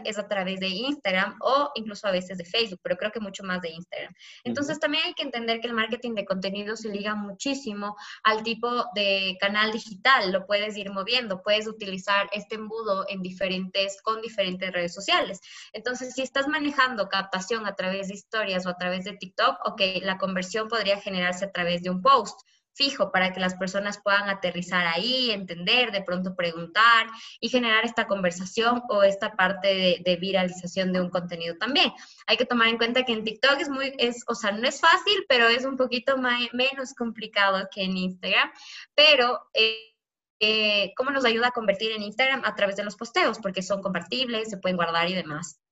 es 0.05 0.19
a 0.19 0.29
través 0.29 0.61
de 0.61 0.69
Instagram 0.69 1.37
o 1.41 1.71
incluso 1.75 2.07
a 2.07 2.13
veces 2.13 2.39
de 2.39 2.45
Facebook, 2.45 2.81
pero 2.83 2.97
creo 2.97 3.11
que 3.11 3.21
mucho 3.21 3.43
más 3.43 3.61
de 3.63 3.71
Instagram. 3.71 4.15
Entonces 4.45 4.79
también 4.79 5.05
hay 5.07 5.15
que 5.15 5.23
entender 5.23 5.61
que 5.61 5.67
el 5.67 5.75
marketing 5.75 6.15
de 6.15 6.25
contenido 6.25 6.77
se 6.77 6.89
liga 6.89 7.15
muchísimo 7.15 7.97
al 8.23 8.43
tipo 8.43 8.87
de 8.95 9.37
canal 9.41 9.73
digital, 9.73 10.33
lo 10.33 10.47
puedes 10.47 10.77
ir 10.77 10.91
moviendo, 10.91 11.43
puedes 11.43 11.67
utilizar 11.67 12.29
este 12.33 12.57
embudo 12.57 13.07
en 13.09 13.23
diferentes, 13.23 14.01
con 14.03 14.21
diferentes 14.23 14.73
redes 14.73 14.95
sociales. 14.95 15.41
Entonces, 15.73 16.15
si 16.15 16.23
estás 16.23 16.49
manejando 16.49 17.09
captación 17.09 17.67
a 17.67 17.75
través 17.75 18.09
de 18.09 18.15
historias 18.15 18.67
o 18.67 18.71
a 18.71 18.77
través 18.77 19.05
de 19.05 19.17
TikTok, 19.17 19.59
ok, 19.65 19.81
la 20.03 20.19
conversión 20.19 20.69
podría 20.69 21.01
generarse 21.01 21.45
a 21.45 21.53
través 21.53 21.83
de 21.83 21.91
un 21.91 22.03
post 22.03 22.41
fijo 22.77 23.11
para 23.11 23.33
que 23.33 23.41
las 23.41 23.55
personas 23.55 24.01
puedan 24.03 24.29
aterrizar 24.29 24.87
ahí, 24.87 25.31
entender, 25.31 25.93
de 25.93 26.03
pronto 26.03 26.37
preguntar 26.37 27.07
y 27.41 27.49
generar 27.49 27.85
esta 27.85 28.07
conversación 28.07 28.83
o 28.89 29.03
esta 29.03 29.35
parte 29.35 30.03
de, 30.05 30.17
viralización 30.17 30.93
de 30.93 31.01
un 31.01 31.11
contenido 31.11 31.57
también. 31.57 31.93
Hay 32.27 32.37
que 32.37 32.45
tomar 32.45 32.69
en 32.69 32.79
cuenta 32.79 33.05
que 33.05 33.13
en 33.13 33.25
TikTok 33.25 33.61
es 33.61 33.69
muy, 33.69 33.93
es, 33.99 34.25
o 34.29 34.35
sea, 34.35 34.53
no 34.53 34.69
es 34.69 34.81
fácil, 34.81 35.25
pero 35.29 35.49
es 35.49 35.65
un 35.65 35.77
poquito 35.77 36.17
menos 36.19 36.95
complicado 36.95 37.69
que 37.73 37.83
en 37.83 37.97
Instagram, 37.97 38.51
pero... 38.95 39.41
Eh, 39.55 39.93
eh, 40.39 40.93
cómo 40.99 41.11
nos 41.13 41.25
ayuda 41.25 41.49
a 41.49 41.53
convertir 41.53 41.93
en 41.93 42.03
Instagram 42.03 42.43
a 42.45 42.55
través 42.55 42.77
de 42.77 42.85
los 42.85 42.95
posteos, 42.95 43.39
porque 43.39 43.63
son 43.63 43.81
compartibles, 43.81 44.51
se 44.51 44.59
pueden 44.59 44.77
guardar 44.77 45.09
y 45.09 45.15
demás. 45.15 45.63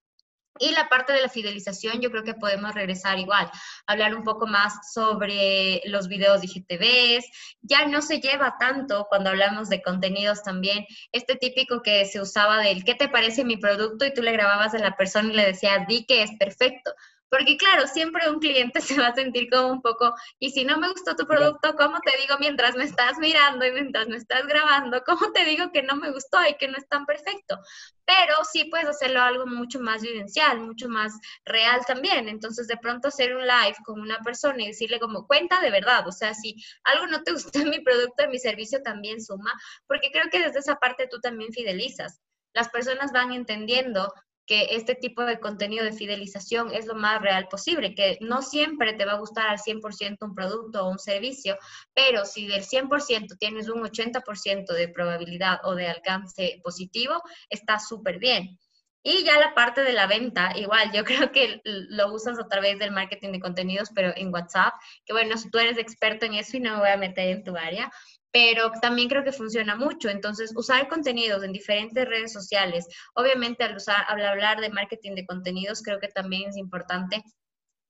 Y 0.58 0.70
la 0.70 0.88
parte 0.88 1.12
de 1.12 1.20
la 1.20 1.28
fidelización, 1.28 2.00
yo 2.00 2.10
creo 2.10 2.22
que 2.22 2.34
podemos 2.34 2.74
regresar 2.74 3.18
igual, 3.18 3.50
hablar 3.86 4.14
un 4.14 4.22
poco 4.22 4.46
más 4.46 4.92
sobre 4.92 5.82
los 5.86 6.06
videos 6.06 6.40
de. 6.42 7.24
Ya 7.62 7.86
no 7.86 8.00
se 8.02 8.20
lleva 8.20 8.56
tanto 8.58 9.06
cuando 9.08 9.30
hablamos 9.30 9.68
de 9.68 9.82
contenidos 9.82 10.44
también, 10.44 10.86
este 11.10 11.34
típico 11.34 11.82
que 11.82 12.04
se 12.06 12.20
usaba 12.20 12.58
del 12.58 12.84
¿qué 12.84 12.94
te 12.94 13.08
parece 13.08 13.44
mi 13.44 13.56
producto? 13.56 14.04
y 14.04 14.14
tú 14.14 14.22
le 14.22 14.32
grababas 14.32 14.74
a 14.74 14.78
la 14.78 14.96
persona 14.96 15.32
y 15.32 15.36
le 15.36 15.46
decías, 15.46 15.86
di 15.88 16.04
que 16.06 16.22
es 16.22 16.30
perfecto. 16.38 16.92
Porque 17.28 17.56
claro, 17.56 17.86
siempre 17.86 18.30
un 18.30 18.38
cliente 18.38 18.80
se 18.80 18.98
va 18.98 19.08
a 19.08 19.14
sentir 19.14 19.48
como 19.50 19.68
un 19.68 19.82
poco, 19.82 20.14
y 20.38 20.50
si 20.50 20.64
no 20.64 20.78
me 20.78 20.88
gustó 20.88 21.16
tu 21.16 21.26
producto, 21.26 21.74
¿cómo 21.76 21.98
te 22.00 22.16
digo 22.20 22.36
mientras 22.38 22.76
me 22.76 22.84
estás 22.84 23.18
mirando 23.18 23.66
y 23.66 23.72
mientras 23.72 24.08
me 24.08 24.16
estás 24.16 24.46
grabando? 24.46 25.02
¿Cómo 25.04 25.32
te 25.32 25.44
digo 25.44 25.70
que 25.72 25.82
no 25.82 25.96
me 25.96 26.10
gustó 26.12 26.38
y 26.48 26.54
que 26.54 26.68
no 26.68 26.76
es 26.76 26.88
tan 26.88 27.06
perfecto? 27.06 27.58
Pero 28.04 28.34
sí 28.52 28.64
puedes 28.64 28.86
hacerlo 28.86 29.22
algo 29.22 29.46
mucho 29.46 29.80
más 29.80 30.02
vivencial, 30.02 30.60
mucho 30.60 30.88
más 30.88 31.12
real 31.44 31.80
también. 31.86 32.28
Entonces, 32.28 32.66
de 32.68 32.76
pronto 32.76 33.08
hacer 33.08 33.34
un 33.34 33.42
live 33.42 33.76
con 33.84 34.00
una 34.00 34.18
persona 34.20 34.62
y 34.62 34.68
decirle 34.68 35.00
como 35.00 35.26
cuenta 35.26 35.60
de 35.60 35.70
verdad, 35.70 36.06
o 36.06 36.12
sea, 36.12 36.34
si 36.34 36.56
algo 36.84 37.06
no 37.06 37.22
te 37.22 37.32
gustó 37.32 37.58
en 37.60 37.70
mi 37.70 37.80
producto, 37.80 38.24
en 38.24 38.30
mi 38.30 38.38
servicio, 38.38 38.82
también 38.82 39.20
suma, 39.22 39.52
porque 39.86 40.10
creo 40.12 40.30
que 40.30 40.40
desde 40.40 40.60
esa 40.60 40.76
parte 40.76 41.08
tú 41.08 41.20
también 41.20 41.52
fidelizas 41.52 42.20
las 42.54 42.68
personas 42.70 43.12
van 43.12 43.32
entendiendo 43.32 44.12
que 44.46 44.68
este 44.70 44.94
tipo 44.94 45.24
de 45.24 45.40
contenido 45.40 45.84
de 45.84 45.92
fidelización 45.92 46.72
es 46.74 46.86
lo 46.86 46.94
más 46.94 47.20
real 47.22 47.48
posible, 47.48 47.94
que 47.94 48.18
no 48.20 48.42
siempre 48.42 48.92
te 48.92 49.04
va 49.04 49.12
a 49.12 49.18
gustar 49.18 49.48
al 49.48 49.58
100% 49.58 50.18
un 50.20 50.34
producto 50.34 50.84
o 50.84 50.90
un 50.90 50.98
servicio, 50.98 51.56
pero 51.94 52.24
si 52.24 52.46
del 52.46 52.62
100% 52.62 53.38
tienes 53.38 53.68
un 53.68 53.82
80% 53.82 54.72
de 54.72 54.88
probabilidad 54.88 55.60
o 55.64 55.74
de 55.74 55.88
alcance 55.88 56.60
positivo, 56.62 57.22
está 57.48 57.78
súper 57.78 58.18
bien. 58.18 58.58
Y 59.06 59.22
ya 59.22 59.38
la 59.38 59.54
parte 59.54 59.82
de 59.82 59.92
la 59.92 60.06
venta, 60.06 60.52
igual, 60.56 60.90
yo 60.90 61.04
creo 61.04 61.30
que 61.30 61.60
lo 61.64 62.12
usas 62.12 62.38
a 62.38 62.48
través 62.48 62.78
del 62.78 62.90
marketing 62.90 63.32
de 63.32 63.40
contenidos, 63.40 63.90
pero 63.94 64.12
en 64.16 64.32
WhatsApp, 64.32 64.72
que 65.04 65.12
bueno, 65.12 65.36
tú 65.52 65.58
eres 65.58 65.76
experto 65.76 66.24
en 66.24 66.34
eso 66.34 66.56
y 66.56 66.60
no 66.60 66.72
me 66.72 66.80
voy 66.80 66.88
a 66.88 66.96
meter 66.96 67.28
en 67.28 67.44
tu 67.44 67.54
área, 67.54 67.90
pero 68.34 68.72
también 68.82 69.08
creo 69.08 69.22
que 69.22 69.30
funciona 69.30 69.76
mucho. 69.76 70.08
Entonces, 70.08 70.52
usar 70.56 70.88
contenidos 70.88 71.44
en 71.44 71.52
diferentes 71.52 72.04
redes 72.04 72.32
sociales, 72.32 72.84
obviamente 73.14 73.62
al, 73.62 73.76
usar, 73.76 74.04
al 74.08 74.26
hablar 74.26 74.60
de 74.60 74.70
marketing 74.70 75.14
de 75.14 75.24
contenidos, 75.24 75.82
creo 75.82 76.00
que 76.00 76.08
también 76.08 76.48
es 76.50 76.56
importante 76.56 77.22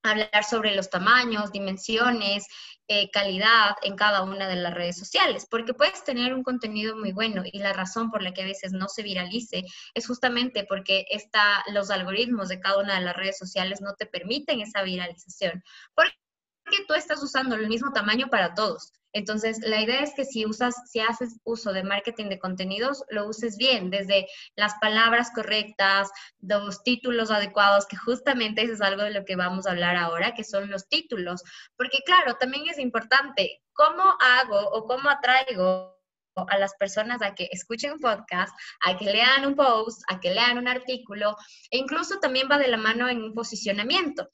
hablar 0.03 0.45
sobre 0.45 0.75
los 0.77 0.91
tamaños, 0.91 1.51
dimensiones, 1.51 2.47
eh, 2.89 3.11
calidad 3.11 3.77
en 3.85 3.97
cada 3.97 4.23
una 4.23 4.47
de 4.47 4.57
las 4.57 4.75
redes 4.75 4.99
sociales, 4.99 5.47
porque 5.51 5.73
puedes 5.73 6.05
tener 6.05 6.35
un 6.35 6.43
contenido 6.43 6.95
muy 6.95 7.13
bueno 7.13 7.43
y 7.51 7.61
la 7.61 7.73
razón 7.73 8.11
por 8.11 8.23
la 8.23 8.35
que 8.35 8.43
a 8.43 8.47
veces 8.47 8.73
no 8.73 8.89
se 8.89 9.03
viralice 9.03 9.65
es 9.95 10.07
justamente 10.07 10.67
porque 10.69 11.07
está, 11.09 11.65
los 11.73 11.91
algoritmos 11.91 12.51
de 12.51 12.61
cada 12.61 12.81
una 12.81 12.97
de 12.99 13.05
las 13.07 13.17
redes 13.17 13.39
sociales 13.39 13.81
no 13.81 13.95
te 13.95 14.05
permiten 14.05 14.61
esa 14.61 14.83
viralización, 14.83 15.65
tú 16.87 16.95
estás 16.95 17.23
usando 17.23 17.57
el 17.57 17.69
mismo 17.69 17.93
tamaño 17.93 18.29
para 18.29 18.55
todos. 18.55 18.93
Entonces, 19.13 19.61
la 19.61 19.81
idea 19.81 20.01
es 20.01 20.13
que 20.15 20.25
si 20.25 20.45
usas, 20.45 20.75
si 20.91 20.99
haces 20.99 21.39
uso 21.45 21.73
de 21.73 21.85
marketing 21.85 22.29
de 22.29 22.41
contenidos, 22.41 23.05
lo 23.11 23.29
uses 23.29 23.57
bien, 23.57 23.89
desde 23.89 24.27
las 24.57 24.75
palabras 24.81 25.31
correctas, 25.33 26.11
los 26.41 26.83
títulos 26.83 27.31
adecuados, 27.31 27.87
que 27.87 27.97
justamente 27.97 28.63
eso 28.63 28.73
es 28.73 28.81
algo 28.81 29.05
de 29.05 29.13
lo 29.13 29.25
que 29.25 29.37
vamos 29.37 29.67
a 29.67 29.71
hablar 29.71 29.97
ahora, 29.97 30.35
que 30.35 30.43
son 30.43 30.69
los 30.69 30.89
títulos. 30.89 31.45
Porque 31.77 31.99
claro, 32.05 32.35
también 32.35 32.67
es 32.69 32.79
importante, 32.79 33.63
¿cómo 33.73 34.03
hago 34.21 34.59
o 34.71 34.85
cómo 34.85 35.09
atraigo 35.09 35.95
a 36.49 36.59
las 36.59 36.75
personas 36.75 37.23
a 37.23 37.37
que 37.37 37.49
escuchen 37.53 37.93
un 37.93 38.01
podcast, 38.01 38.53
a 38.85 38.97
que 38.97 39.05
lean 39.05 39.47
un 39.47 39.55
post, 39.55 40.03
a 40.09 40.19
que 40.19 40.35
lean 40.35 40.59
un 40.59 40.67
artículo, 40.67 41.37
e 41.71 41.79
incluso 41.79 42.19
también 42.19 42.49
va 42.51 42.59
de 42.59 42.67
la 42.67 42.79
mano 42.79 43.09
en 43.09 43.23
un 43.23 43.33
posicionamiento. 43.33 44.29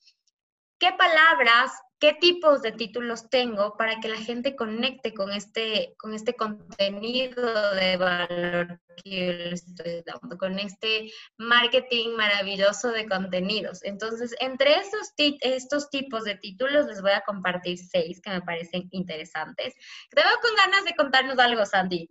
¿Qué 0.79 0.93
palabras 0.93 1.73
qué 2.01 2.15
tipos 2.19 2.63
de 2.63 2.73
títulos 2.73 3.29
tengo 3.29 3.77
para 3.77 4.01
que 4.01 4.09
la 4.09 4.17
gente 4.17 4.57
conecte 4.57 5.13
con 5.13 5.33
este, 5.33 5.95
con 5.99 6.15
este 6.15 6.35
contenido 6.35 7.75
de 7.75 7.97
valor 7.99 8.81
que 9.05 9.27
yo 9.27 9.33
le 9.33 9.53
estoy 9.53 10.03
dando, 10.05 10.39
con 10.39 10.59
este 10.59 11.13
marketing 11.37 12.17
maravilloso 12.17 12.91
de 12.91 13.07
contenidos. 13.07 13.85
Entonces, 13.85 14.35
entre 14.41 14.77
estos, 14.77 15.13
estos 15.43 15.91
tipos 15.91 16.25
de 16.25 16.37
títulos 16.37 16.87
les 16.87 17.03
voy 17.03 17.13
a 17.13 17.21
compartir 17.21 17.77
seis 17.79 18.21
que 18.23 18.31
me 18.31 18.41
parecen 18.41 18.89
interesantes. 18.93 19.75
Te 20.11 20.23
veo 20.23 20.33
con 20.41 20.57
ganas 20.57 20.85
de 20.87 20.95
contarnos 20.97 21.39
algo, 21.39 21.67
Sandy. 21.67 22.09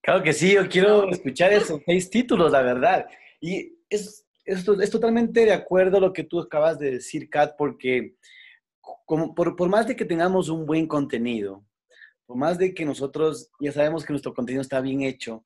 Claro 0.00 0.22
que 0.22 0.32
sí, 0.32 0.54
yo 0.54 0.68
quiero 0.68 1.10
escuchar 1.10 1.52
esos 1.52 1.80
seis 1.84 2.08
títulos, 2.08 2.52
la 2.52 2.62
verdad. 2.62 3.06
Y 3.40 3.76
es, 3.90 4.24
es, 4.44 4.66
es 4.68 4.90
totalmente 4.90 5.44
de 5.44 5.52
acuerdo 5.52 5.96
a 5.96 6.00
lo 6.00 6.12
que 6.12 6.22
tú 6.22 6.38
acabas 6.38 6.78
de 6.78 6.92
decir, 6.92 7.28
Kat, 7.28 7.56
porque 7.58 8.14
como 9.06 9.34
por, 9.34 9.56
por, 9.56 9.68
más 9.68 9.86
de 9.86 9.96
que 9.96 10.04
tengamos 10.04 10.48
un 10.48 10.66
buen 10.66 10.86
contenido, 10.86 11.64
por 12.26 12.36
más 12.36 12.58
de 12.58 12.74
que 12.74 12.84
nosotros 12.84 13.50
ya 13.60 13.72
sabemos 13.72 14.04
que 14.04 14.12
nuestro 14.12 14.34
contenido 14.34 14.62
está 14.62 14.80
bien 14.80 15.02
hecho, 15.02 15.44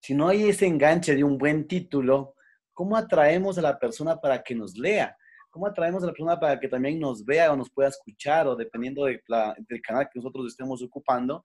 si 0.00 0.14
no 0.14 0.28
hay 0.28 0.48
ese 0.48 0.66
enganche 0.66 1.14
de 1.14 1.24
un 1.24 1.38
buen 1.38 1.66
título, 1.66 2.34
¿cómo 2.72 2.96
atraemos 2.96 3.58
a 3.58 3.62
la 3.62 3.78
persona 3.78 4.20
para 4.20 4.42
que 4.42 4.54
nos 4.54 4.76
lea? 4.76 5.16
¿Cómo 5.50 5.66
atraemos 5.66 6.02
a 6.02 6.06
la 6.06 6.12
persona 6.12 6.38
para 6.38 6.60
que 6.60 6.68
también 6.68 7.00
nos 7.00 7.24
vea 7.24 7.52
o 7.52 7.56
nos 7.56 7.70
pueda 7.70 7.88
escuchar 7.88 8.46
o 8.46 8.54
dependiendo 8.54 9.04
de 9.06 9.20
del 9.68 9.82
canal 9.82 10.08
que 10.12 10.18
nosotros 10.18 10.46
estemos 10.46 10.82
ocupando? 10.82 11.42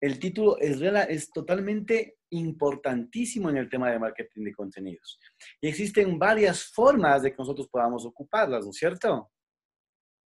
El 0.00 0.18
título 0.18 0.58
es, 0.58 0.80
es 0.80 1.30
totalmente 1.30 2.16
importantísimo 2.30 3.50
en 3.50 3.58
el 3.58 3.68
tema 3.68 3.90
de 3.90 3.98
marketing 3.98 4.44
de 4.44 4.54
contenidos. 4.54 5.18
Y 5.60 5.68
existen 5.68 6.18
varias 6.18 6.64
formas 6.64 7.22
de 7.22 7.30
que 7.30 7.36
nosotros 7.38 7.68
podamos 7.68 8.06
ocuparlas, 8.06 8.64
¿no 8.64 8.70
es 8.70 8.76
cierto? 8.76 9.30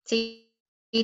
Sí, 0.04 0.48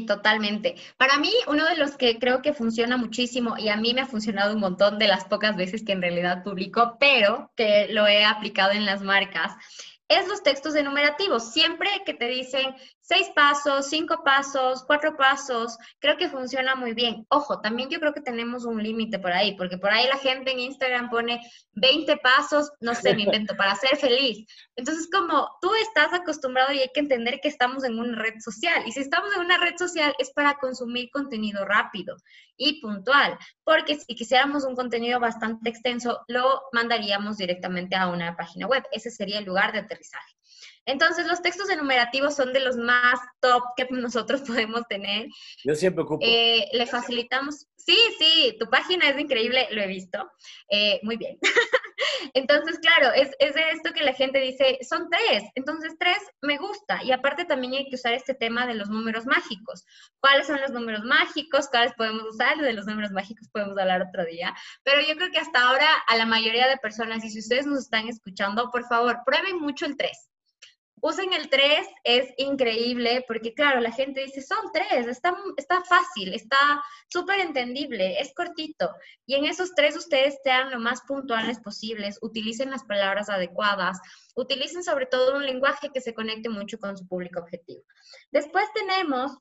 totalmente. 0.06 0.76
Para 0.98 1.18
mí, 1.18 1.32
uno 1.46 1.64
de 1.64 1.76
los 1.76 1.96
que 1.96 2.18
creo 2.18 2.42
que 2.42 2.52
funciona 2.52 2.96
muchísimo 2.96 3.56
y 3.56 3.68
a 3.68 3.76
mí 3.76 3.94
me 3.94 4.02
ha 4.02 4.06
funcionado 4.06 4.54
un 4.54 4.60
montón 4.60 4.98
de 4.98 5.08
las 5.08 5.24
pocas 5.24 5.56
veces 5.56 5.82
que 5.82 5.92
en 5.92 6.02
realidad 6.02 6.42
publico, 6.44 6.96
pero 7.00 7.52
que 7.56 7.88
lo 7.88 8.06
he 8.06 8.24
aplicado 8.24 8.72
en 8.72 8.84
las 8.84 9.00
marcas, 9.02 9.54
es 10.08 10.26
los 10.28 10.42
textos 10.42 10.74
enumerativos. 10.74 11.52
Siempre 11.52 11.88
que 12.04 12.14
te 12.14 12.28
dicen 12.28 12.74
seis 13.08 13.30
pasos, 13.34 13.88
cinco 13.88 14.22
pasos, 14.22 14.84
cuatro 14.86 15.16
pasos, 15.16 15.78
creo 15.98 16.18
que 16.18 16.28
funciona 16.28 16.74
muy 16.74 16.92
bien. 16.92 17.24
Ojo, 17.30 17.58
también 17.62 17.88
yo 17.88 18.00
creo 18.00 18.12
que 18.12 18.20
tenemos 18.20 18.66
un 18.66 18.82
límite 18.82 19.18
por 19.18 19.32
ahí, 19.32 19.56
porque 19.56 19.78
por 19.78 19.90
ahí 19.90 20.06
la 20.06 20.18
gente 20.18 20.52
en 20.52 20.60
Instagram 20.60 21.08
pone 21.08 21.40
20 21.72 22.18
pasos, 22.18 22.70
no 22.80 22.94
sé, 22.94 23.14
me 23.14 23.22
invento, 23.22 23.56
para 23.56 23.74
ser 23.76 23.96
feliz. 23.96 24.46
Entonces, 24.76 25.08
como 25.10 25.48
tú 25.62 25.70
estás 25.76 26.12
acostumbrado 26.12 26.70
y 26.72 26.80
hay 26.80 26.90
que 26.92 27.00
entender 27.00 27.40
que 27.40 27.48
estamos 27.48 27.82
en 27.84 27.98
una 27.98 28.20
red 28.20 28.34
social, 28.40 28.82
y 28.86 28.92
si 28.92 29.00
estamos 29.00 29.34
en 29.34 29.40
una 29.40 29.56
red 29.56 29.76
social 29.78 30.14
es 30.18 30.30
para 30.32 30.58
consumir 30.58 31.08
contenido 31.10 31.64
rápido 31.64 32.14
y 32.58 32.78
puntual, 32.82 33.38
porque 33.64 33.98
si 33.98 34.14
quisiéramos 34.16 34.64
un 34.64 34.76
contenido 34.76 35.18
bastante 35.18 35.70
extenso, 35.70 36.20
lo 36.28 36.60
mandaríamos 36.72 37.38
directamente 37.38 37.96
a 37.96 38.08
una 38.08 38.36
página 38.36 38.66
web. 38.66 38.84
Ese 38.92 39.10
sería 39.10 39.38
el 39.38 39.46
lugar 39.46 39.72
de 39.72 39.78
aterrizaje. 39.78 40.37
Entonces, 40.88 41.26
los 41.26 41.42
textos 41.42 41.68
enumerativos 41.68 42.34
son 42.34 42.54
de 42.54 42.60
los 42.60 42.78
más 42.78 43.20
top 43.40 43.62
que 43.76 43.86
nosotros 43.90 44.40
podemos 44.46 44.82
tener. 44.88 45.28
Yo 45.62 45.74
siempre 45.74 46.02
ocupo. 46.02 46.24
Eh, 46.26 46.66
le 46.72 46.86
facilitamos. 46.86 47.66
Sí, 47.76 47.96
sí, 48.18 48.56
tu 48.58 48.68
página 48.70 49.08
es 49.08 49.18
increíble, 49.18 49.68
lo 49.70 49.82
he 49.82 49.86
visto. 49.86 50.30
Eh, 50.70 50.98
muy 51.02 51.16
bien. 51.16 51.38
Entonces, 52.34 52.78
claro, 52.78 53.12
es, 53.14 53.30
es, 53.38 53.54
de 53.54 53.70
esto 53.70 53.92
que 53.92 54.02
la 54.02 54.14
gente 54.14 54.40
dice, 54.40 54.78
son 54.88 55.08
tres. 55.10 55.44
Entonces, 55.54 55.94
tres 55.98 56.18
me 56.40 56.56
gusta. 56.56 57.02
Y 57.04 57.12
aparte 57.12 57.44
también 57.44 57.74
hay 57.74 57.88
que 57.88 57.96
usar 57.96 58.14
este 58.14 58.34
tema 58.34 58.66
de 58.66 58.74
los 58.74 58.88
números 58.88 59.26
mágicos. 59.26 59.84
¿Cuáles 60.20 60.46
son 60.46 60.60
los 60.60 60.70
números 60.70 61.04
mágicos? 61.04 61.68
¿Cuáles 61.68 61.92
podemos 61.94 62.22
usar? 62.24 62.56
De 62.58 62.72
los 62.72 62.86
números 62.86 63.10
mágicos 63.10 63.48
podemos 63.52 63.76
hablar 63.78 64.02
otro 64.02 64.24
día. 64.24 64.54
Pero 64.84 65.02
yo 65.02 65.16
creo 65.16 65.30
que 65.30 65.38
hasta 65.38 65.68
ahora 65.68 65.88
a 66.06 66.16
la 66.16 66.24
mayoría 66.24 66.66
de 66.66 66.78
personas, 66.78 67.22
y 67.24 67.30
si 67.30 67.40
ustedes 67.40 67.66
nos 67.66 67.80
están 67.80 68.08
escuchando, 68.08 68.70
por 68.70 68.86
favor, 68.86 69.18
prueben 69.26 69.60
mucho 69.60 69.84
el 69.84 69.96
tres 69.96 70.28
Usen 71.00 71.32
el 71.32 71.48
3, 71.48 71.86
es 72.04 72.28
increíble, 72.36 73.24
porque 73.26 73.54
claro, 73.54 73.80
la 73.80 73.92
gente 73.92 74.22
dice, 74.22 74.42
son 74.42 74.58
3, 74.72 75.06
está, 75.06 75.36
está 75.56 75.82
fácil, 75.84 76.34
está 76.34 76.82
súper 77.08 77.40
entendible, 77.40 78.20
es 78.20 78.32
cortito. 78.34 78.90
Y 79.26 79.34
en 79.34 79.44
esos 79.44 79.74
3 79.74 79.96
ustedes 79.96 80.38
sean 80.42 80.70
lo 80.70 80.80
más 80.80 81.02
puntuales 81.02 81.60
posibles, 81.60 82.18
utilicen 82.22 82.70
las 82.70 82.84
palabras 82.84 83.28
adecuadas, 83.28 83.98
utilicen 84.34 84.82
sobre 84.82 85.06
todo 85.06 85.36
un 85.36 85.46
lenguaje 85.46 85.90
que 85.92 86.00
se 86.00 86.14
conecte 86.14 86.48
mucho 86.48 86.78
con 86.78 86.96
su 86.96 87.06
público 87.06 87.40
objetivo. 87.40 87.82
Después 88.30 88.66
tenemos 88.74 89.36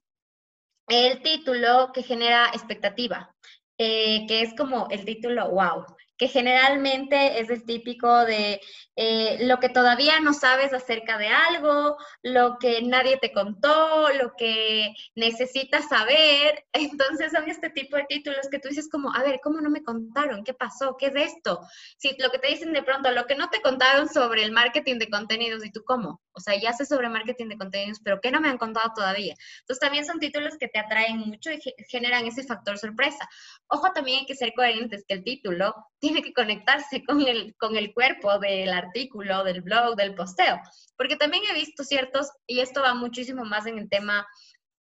el 0.88 1.22
título 1.22 1.92
que 1.94 2.04
genera 2.04 2.48
expectativa, 2.48 3.34
eh, 3.78 4.26
que 4.28 4.42
es 4.42 4.56
como 4.56 4.88
el 4.90 5.06
título 5.06 5.50
wow 5.52 5.86
que 6.18 6.28
generalmente 6.28 7.40
es 7.40 7.50
el 7.50 7.64
típico 7.64 8.26
de 8.26 8.60
eh, 8.96 9.38
lo 9.42 9.60
que 9.60 9.70
todavía 9.70 10.20
no 10.20 10.34
sabes 10.34 10.74
acerca 10.74 11.18
de 11.18 11.28
algo, 11.28 11.98
lo 12.24 12.58
que 12.60 12.82
nadie 12.82 13.18
te 13.18 13.32
contó, 13.32 14.10
lo 14.14 14.34
que 14.36 14.96
necesitas 15.16 15.88
saber. 15.88 16.66
Entonces 16.74 17.32
son 17.32 17.50
este 17.50 17.70
tipo 17.70 17.96
de 17.98 18.06
títulos 18.06 18.48
que 18.50 18.60
tú 18.60 18.70
dices 18.70 18.90
como, 18.90 19.14
a 19.14 19.24
ver, 19.24 19.40
¿cómo 19.44 19.62
no 19.62 19.70
me 19.70 19.84
contaron? 19.84 20.44
¿Qué 20.44 20.54
pasó? 20.54 20.98
¿Qué 20.98 21.08
es 21.08 21.34
esto? 21.34 21.62
Si 21.98 22.16
lo 22.18 22.32
que 22.32 22.40
te 22.40 22.48
dicen 22.48 22.74
de 22.74 22.84
pronto, 22.84 23.12
lo 23.12 23.28
que 23.28 23.36
no 23.36 23.50
te 23.50 23.62
contaron 23.62 24.10
sobre 24.10 24.44
el 24.44 24.52
marketing 24.52 24.98
de 24.98 25.10
contenidos, 25.10 25.64
¿y 25.64 25.72
tú 25.72 25.84
cómo? 25.86 26.22
O 26.32 26.40
sea, 26.40 26.56
ya 26.60 26.74
sé 26.74 26.86
sobre 26.86 27.10
marketing 27.10 27.48
de 27.50 27.58
contenidos, 27.58 28.00
pero 28.04 28.20
¿qué 28.22 28.32
no 28.32 28.40
me 28.42 28.50
han 28.50 28.58
contado 28.58 28.92
todavía? 28.96 29.36
Entonces 29.62 29.80
también 29.80 30.06
son 30.06 30.20
títulos 30.20 30.58
que 30.60 30.68
te 30.68 30.80
atraen 30.80 31.18
mucho 31.20 31.52
y 31.52 31.60
generan 31.88 32.26
ese 32.26 32.44
factor 32.44 32.78
sorpresa. 32.78 33.28
Ojo, 33.68 33.92
también 33.92 34.20
hay 34.20 34.26
que 34.26 34.36
ser 34.36 34.54
coherentes 34.56 35.04
que 35.08 35.16
el 35.16 35.24
título 35.24 35.76
tiene 36.08 36.24
que 36.24 36.34
conectarse 36.34 37.04
con 37.04 37.22
el, 37.22 37.54
con 37.58 37.76
el 37.76 37.94
cuerpo 37.94 38.40
del 38.40 38.70
artículo, 38.70 39.44
del 39.44 39.62
blog, 39.62 39.96
del 39.96 40.16
posteo. 40.16 40.60
Porque 40.96 41.18
también 41.18 41.44
he 41.50 41.54
visto 41.54 41.84
ciertos, 41.84 42.32
y 42.46 42.62
esto 42.62 42.82
va 42.82 42.94
muchísimo 42.94 43.44
más 43.44 43.66
en 43.66 43.78
el 43.78 43.90
tema 43.90 44.26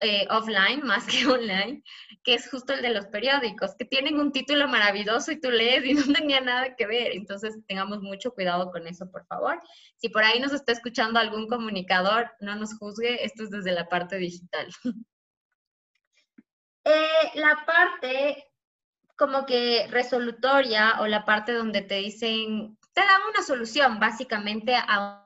eh, 0.01 0.27
offline 0.29 0.83
más 0.83 1.05
que 1.05 1.25
online, 1.27 1.81
que 2.25 2.33
es 2.33 2.49
justo 2.49 2.73
el 2.73 2.81
de 2.81 2.89
los 2.89 3.05
periódicos, 3.07 3.71
que 3.79 3.85
tienen 3.85 4.19
un 4.19 4.33
título 4.33 4.67
maravilloso 4.67 5.31
y 5.31 5.39
tú 5.39 5.49
lees 5.49 5.85
y 5.85 5.93
no 5.93 6.03
tenía 6.13 6.41
nada 6.41 6.75
que 6.75 6.85
ver. 6.85 7.13
Entonces, 7.13 7.55
tengamos 7.67 8.01
mucho 8.01 8.31
cuidado 8.31 8.69
con 8.69 8.85
eso, 8.85 9.09
por 9.09 9.25
favor. 9.27 9.61
Si 9.95 10.09
por 10.09 10.25
ahí 10.25 10.41
nos 10.41 10.51
está 10.51 10.73
escuchando 10.73 11.19
algún 11.19 11.47
comunicador, 11.47 12.29
no 12.41 12.55
nos 12.55 12.77
juzgue, 12.77 13.23
esto 13.23 13.43
es 13.43 13.49
desde 13.49 13.71
la 13.71 13.87
parte 13.87 14.17
digital. 14.17 14.67
Eh, 16.85 17.31
la 17.35 17.63
parte 17.65 18.52
como 19.15 19.45
que 19.45 19.87
resolutoria 19.89 20.99
o 21.01 21.07
la 21.07 21.25
parte 21.25 21.53
donde 21.53 21.81
te 21.81 21.95
dicen, 21.95 22.77
te 22.93 23.01
dan 23.01 23.21
una 23.29 23.43
solución 23.43 23.99
básicamente 23.99 24.75
a 24.75 25.22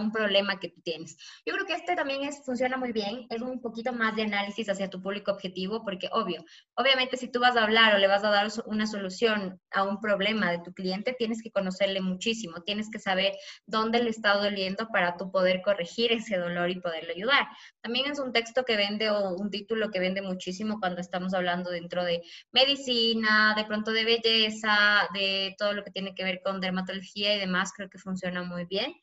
un 0.00 0.12
problema 0.12 0.58
que 0.58 0.68
tú 0.68 0.80
tienes. 0.82 1.16
Yo 1.44 1.54
creo 1.54 1.66
que 1.66 1.74
este 1.74 1.94
también 1.96 2.22
es, 2.22 2.44
funciona 2.44 2.76
muy 2.76 2.92
bien, 2.92 3.26
es 3.30 3.40
un 3.40 3.60
poquito 3.60 3.92
más 3.92 4.14
de 4.16 4.22
análisis 4.22 4.68
hacia 4.68 4.90
tu 4.90 5.02
público 5.02 5.32
objetivo, 5.32 5.84
porque 5.84 6.08
obvio, 6.12 6.44
obviamente 6.74 7.16
si 7.16 7.28
tú 7.28 7.40
vas 7.40 7.56
a 7.56 7.62
hablar 7.64 7.94
o 7.94 7.98
le 7.98 8.06
vas 8.06 8.24
a 8.24 8.30
dar 8.30 8.48
una 8.66 8.86
solución 8.86 9.60
a 9.70 9.82
un 9.82 10.00
problema 10.00 10.50
de 10.50 10.58
tu 10.58 10.72
cliente, 10.72 11.14
tienes 11.18 11.42
que 11.42 11.50
conocerle 11.50 12.00
muchísimo, 12.00 12.62
tienes 12.62 12.90
que 12.90 12.98
saber 12.98 13.34
dónde 13.66 14.02
le 14.02 14.10
está 14.10 14.34
doliendo 14.34 14.88
para 14.88 15.16
tú 15.16 15.30
poder 15.30 15.62
corregir 15.62 16.12
ese 16.12 16.36
dolor 16.36 16.70
y 16.70 16.80
poderle 16.80 17.12
ayudar. 17.12 17.46
También 17.80 18.10
es 18.10 18.18
un 18.18 18.32
texto 18.32 18.64
que 18.64 18.76
vende 18.76 19.10
o 19.10 19.34
un 19.34 19.50
título 19.50 19.90
que 19.90 20.00
vende 20.00 20.22
muchísimo 20.22 20.78
cuando 20.80 21.00
estamos 21.00 21.34
hablando 21.34 21.70
dentro 21.70 22.04
de 22.04 22.22
medicina, 22.52 23.54
de 23.56 23.64
pronto 23.64 23.92
de 23.92 24.04
belleza, 24.04 25.08
de 25.14 25.54
todo 25.58 25.72
lo 25.72 25.84
que 25.84 25.90
tiene 25.90 26.14
que 26.14 26.24
ver 26.24 26.40
con 26.42 26.60
dermatología 26.60 27.34
y 27.34 27.40
demás, 27.40 27.72
creo 27.74 27.88
que 27.88 27.98
funciona 27.98 28.42
muy 28.42 28.64
bien. 28.64 28.94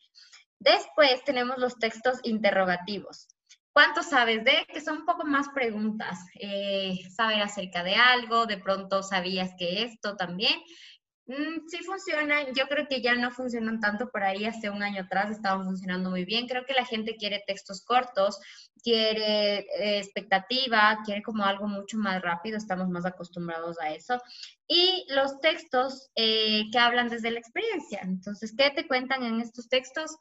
Después 0.64 1.24
tenemos 1.26 1.58
los 1.58 1.78
textos 1.78 2.20
interrogativos. 2.24 3.28
¿Cuánto 3.74 4.02
sabes 4.04 4.44
de? 4.44 4.66
Que 4.72 4.82
son 4.82 5.00
un 5.00 5.06
poco 5.06 5.26
más 5.26 5.50
preguntas. 5.50 6.20
Eh, 6.40 7.00
saber 7.14 7.42
acerca 7.42 7.84
de 7.84 7.96
algo, 7.96 8.46
de 8.46 8.58
pronto 8.58 9.04
sabías 9.04 9.52
que 9.58 9.84
esto 9.84 10.16
también. 10.16 10.60
Mm, 11.26 11.68
sí 11.68 11.78
funcionan, 11.84 12.54
yo 12.54 12.68
creo 12.68 12.86
que 12.88 13.02
ya 13.02 13.16
no 13.16 13.32
funcionan 13.32 13.80
tanto 13.80 14.10
por 14.10 14.24
ahí, 14.24 14.46
hace 14.46 14.70
un 14.70 14.84
año 14.84 15.04
atrás 15.04 15.32
estaban 15.32 15.64
funcionando 15.64 16.10
muy 16.10 16.26
bien, 16.26 16.48
creo 16.48 16.66
que 16.66 16.74
la 16.74 16.86
gente 16.86 17.16
quiere 17.16 17.42
textos 17.48 17.82
cortos, 17.82 18.40
quiere 18.84 19.60
eh, 19.60 20.00
expectativa, 20.00 21.00
quiere 21.06 21.24
como 21.24 21.46
algo 21.46 21.66
mucho 21.66 21.98
más 21.98 22.22
rápido, 22.22 22.58
estamos 22.58 22.90
más 22.90 23.06
acostumbrados 23.06 23.80
a 23.80 23.92
eso. 23.94 24.22
Y 24.68 25.06
los 25.10 25.40
textos 25.40 26.10
eh, 26.16 26.64
que 26.72 26.80
hablan 26.80 27.08
desde 27.08 27.32
la 27.32 27.40
experiencia, 27.40 28.02
entonces, 28.04 28.54
¿qué 28.58 28.72
te 28.72 28.86
cuentan 28.86 29.24
en 29.24 29.40
estos 29.40 29.70
textos? 29.70 30.18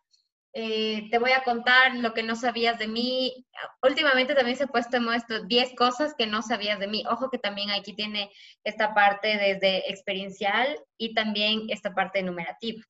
Eh, 0.54 1.09
te 1.11 1.18
voy 1.18 1.32
a 1.32 1.44
contar 1.44 1.97
lo 1.97 2.12
que 2.12 2.23
no 2.23 2.37
sabías 2.37 2.78
de 2.78 2.87
mí. 2.87 3.47
Últimamente 3.82 4.35
también 4.35 4.56
se 4.56 4.64
ha 4.64 4.66
puesto 4.66 4.99
en 4.99 5.09
esto 5.12 5.44
10 5.44 5.75
cosas 5.76 6.14
que 6.16 6.26
no 6.26 6.42
sabías 6.42 6.78
de 6.78 6.88
mí. 6.88 7.04
Ojo 7.09 7.30
que 7.30 7.38
también 7.38 7.70
aquí 7.70 7.94
tiene 7.94 8.31
esta 8.62 8.92
parte 8.92 9.29
desde 9.38 9.90
experiencial 9.90 10.79
y 10.98 11.14
también 11.14 11.62
esta 11.70 11.94
parte 11.94 12.18
enumerativa. 12.18 12.83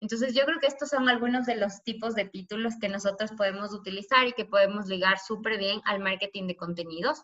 Entonces 0.00 0.34
yo 0.34 0.44
creo 0.44 0.58
que 0.58 0.66
estos 0.66 0.90
son 0.90 1.08
algunos 1.08 1.46
de 1.46 1.56
los 1.56 1.82
tipos 1.82 2.14
de 2.14 2.26
títulos 2.26 2.74
que 2.80 2.88
nosotros 2.88 3.30
podemos 3.36 3.72
utilizar 3.72 4.26
y 4.26 4.32
que 4.32 4.44
podemos 4.44 4.86
ligar 4.86 5.18
súper 5.18 5.56
bien 5.56 5.80
al 5.84 6.00
marketing 6.00 6.48
de 6.48 6.56
contenidos. 6.56 7.22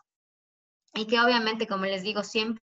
Y 0.94 1.06
que 1.06 1.20
obviamente, 1.20 1.66
como 1.66 1.84
les 1.84 2.02
digo, 2.02 2.22
siempre 2.22 2.62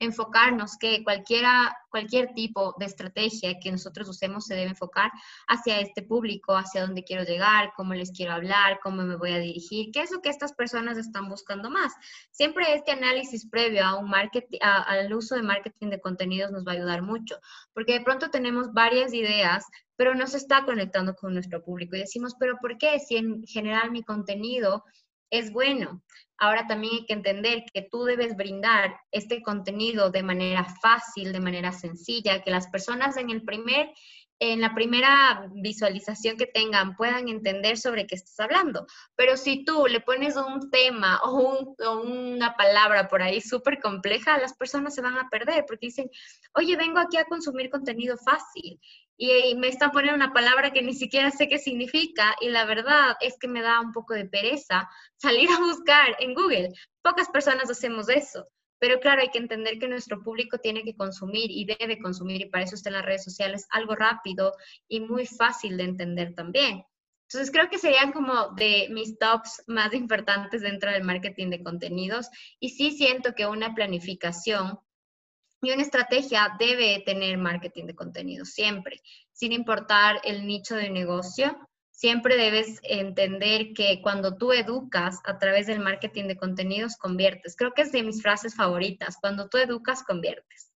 enfocarnos 0.00 0.76
que 0.78 1.02
cualquiera, 1.02 1.76
cualquier 1.90 2.32
tipo 2.34 2.74
de 2.78 2.86
estrategia 2.86 3.58
que 3.60 3.72
nosotros 3.72 4.08
usemos 4.08 4.46
se 4.46 4.54
debe 4.54 4.70
enfocar 4.70 5.10
hacia 5.48 5.80
este 5.80 6.02
público, 6.02 6.56
hacia 6.56 6.82
dónde 6.82 7.04
quiero 7.04 7.24
llegar, 7.24 7.72
cómo 7.76 7.94
les 7.94 8.12
quiero 8.12 8.32
hablar, 8.32 8.78
cómo 8.82 9.02
me 9.02 9.16
voy 9.16 9.32
a 9.32 9.38
dirigir, 9.38 9.90
qué 9.92 10.02
es 10.02 10.10
lo 10.10 10.20
que 10.20 10.28
estas 10.28 10.52
personas 10.52 10.98
están 10.98 11.28
buscando 11.28 11.70
más. 11.70 11.92
Siempre 12.30 12.74
este 12.74 12.92
análisis 12.92 13.48
previo 13.48 13.84
a 13.84 13.96
un 13.98 14.08
marketing, 14.08 14.58
al 14.62 15.12
uso 15.12 15.34
de 15.34 15.42
marketing 15.42 15.88
de 15.90 16.00
contenidos 16.00 16.50
nos 16.52 16.66
va 16.66 16.72
a 16.72 16.74
ayudar 16.76 17.02
mucho, 17.02 17.38
porque 17.74 17.94
de 17.94 18.00
pronto 18.00 18.30
tenemos 18.30 18.72
varias 18.72 19.12
ideas 19.12 19.64
pero 19.98 20.14
no 20.14 20.28
se 20.28 20.36
está 20.36 20.64
conectando 20.64 21.16
con 21.16 21.34
nuestro 21.34 21.60
público 21.60 21.96
y 21.96 21.98
decimos, 21.98 22.36
pero 22.38 22.56
¿por 22.60 22.78
qué? 22.78 23.00
Si 23.00 23.16
en 23.16 23.44
general 23.44 23.90
mi 23.90 24.04
contenido 24.04 24.84
es 25.30 25.52
bueno. 25.52 26.02
Ahora 26.38 26.66
también 26.66 26.94
hay 26.94 27.06
que 27.06 27.14
entender 27.14 27.64
que 27.72 27.82
tú 27.90 28.04
debes 28.04 28.36
brindar 28.36 28.96
este 29.10 29.42
contenido 29.42 30.10
de 30.10 30.22
manera 30.22 30.64
fácil, 30.80 31.32
de 31.32 31.40
manera 31.40 31.72
sencilla, 31.72 32.42
que 32.42 32.50
las 32.50 32.68
personas 32.68 33.16
en 33.16 33.30
el 33.30 33.42
primer 33.42 33.90
en 34.40 34.60
la 34.60 34.74
primera 34.74 35.48
visualización 35.52 36.36
que 36.36 36.46
tengan 36.46 36.96
puedan 36.96 37.28
entender 37.28 37.76
sobre 37.76 38.06
qué 38.06 38.14
estás 38.14 38.38
hablando. 38.40 38.86
Pero 39.16 39.36
si 39.36 39.64
tú 39.64 39.86
le 39.88 40.00
pones 40.00 40.36
un 40.36 40.70
tema 40.70 41.20
o, 41.24 41.76
una 42.02 42.54
palabra 42.54 43.08
por 43.08 43.22
ahí 43.22 43.40
súper 43.40 43.80
compleja, 43.80 44.38
las 44.38 44.54
personas 44.54 44.94
se 44.94 45.02
van 45.02 45.18
a 45.18 45.28
perder 45.28 45.64
porque 45.66 45.86
dicen, 45.86 46.10
oye, 46.54 46.76
vengo 46.76 46.98
aquí 46.98 47.16
a 47.16 47.24
consumir 47.24 47.70
contenido 47.70 48.16
fácil 48.16 48.80
y, 49.16 49.54
me 49.56 49.68
están 49.68 49.90
poniendo 49.90 50.16
una 50.16 50.32
palabra 50.32 50.72
que 50.72 50.82
ni 50.82 50.94
siquiera 50.94 51.30
sé 51.30 51.48
qué 51.48 51.58
significa 51.58 52.36
y 52.40 52.48
la 52.50 52.64
verdad 52.64 53.16
es 53.20 53.36
que 53.38 53.48
me 53.48 53.62
da 53.62 53.80
un 53.80 53.92
poco 53.92 54.14
de 54.14 54.26
pereza 54.26 54.88
salir 55.16 55.50
a 55.50 55.58
buscar 55.58 56.16
en 56.20 56.34
Google. 56.34 56.70
Pocas 57.02 57.28
personas 57.28 57.68
hacemos 57.70 58.08
eso. 58.08 58.46
Pero 58.78 59.00
claro, 59.00 59.22
hay 59.22 59.28
que 59.30 59.38
entender 59.38 59.78
que 59.78 59.88
nuestro 59.88 60.22
público 60.22 60.58
tiene 60.58 60.82
que 60.82 60.94
consumir 60.94 61.50
y 61.50 61.64
debe 61.64 61.98
consumir, 61.98 62.42
y 62.42 62.48
para 62.50 62.64
eso 62.64 62.74
están 62.74 62.92
las 62.92 63.04
redes 63.04 63.24
sociales, 63.24 63.66
algo 63.70 63.94
rápido 63.94 64.54
y 64.88 65.00
muy 65.00 65.26
fácil 65.26 65.76
de 65.76 65.84
entender 65.84 66.34
también. 66.34 66.84
Entonces 67.30 67.50
creo 67.50 67.68
que 67.68 67.76
serían 67.78 68.12
como 68.12 68.54
de 68.54 68.88
mis 68.90 69.18
tops 69.18 69.62
más 69.66 69.92
importantes 69.92 70.62
dentro 70.62 70.90
del 70.90 71.04
marketing 71.04 71.50
de 71.50 71.62
contenidos. 71.62 72.28
Y 72.58 72.70
sí 72.70 72.92
siento 72.92 73.34
que 73.34 73.46
una 73.46 73.74
planificación 73.74 74.78
y 75.60 75.72
una 75.72 75.82
estrategia 75.82 76.56
debe 76.58 77.02
tener 77.04 77.36
marketing 77.36 77.84
de 77.84 77.94
contenidos 77.94 78.50
siempre, 78.50 79.02
sin 79.32 79.52
importar 79.52 80.20
el 80.24 80.46
nicho 80.46 80.74
de 80.74 80.88
negocio. 80.88 81.67
Siempre 81.98 82.36
debes 82.36 82.78
entender 82.84 83.72
que 83.74 84.00
cuando 84.00 84.36
tú 84.36 84.52
educas 84.52 85.18
a 85.24 85.36
través 85.36 85.66
del 85.66 85.80
marketing 85.80 86.28
de 86.28 86.36
contenidos, 86.36 86.96
conviertes. 86.96 87.56
Creo 87.56 87.72
que 87.74 87.82
es 87.82 87.90
de 87.90 88.04
mis 88.04 88.22
frases 88.22 88.54
favoritas. 88.54 89.16
Cuando 89.20 89.48
tú 89.48 89.58
educas, 89.58 90.04
conviertes. 90.04 90.72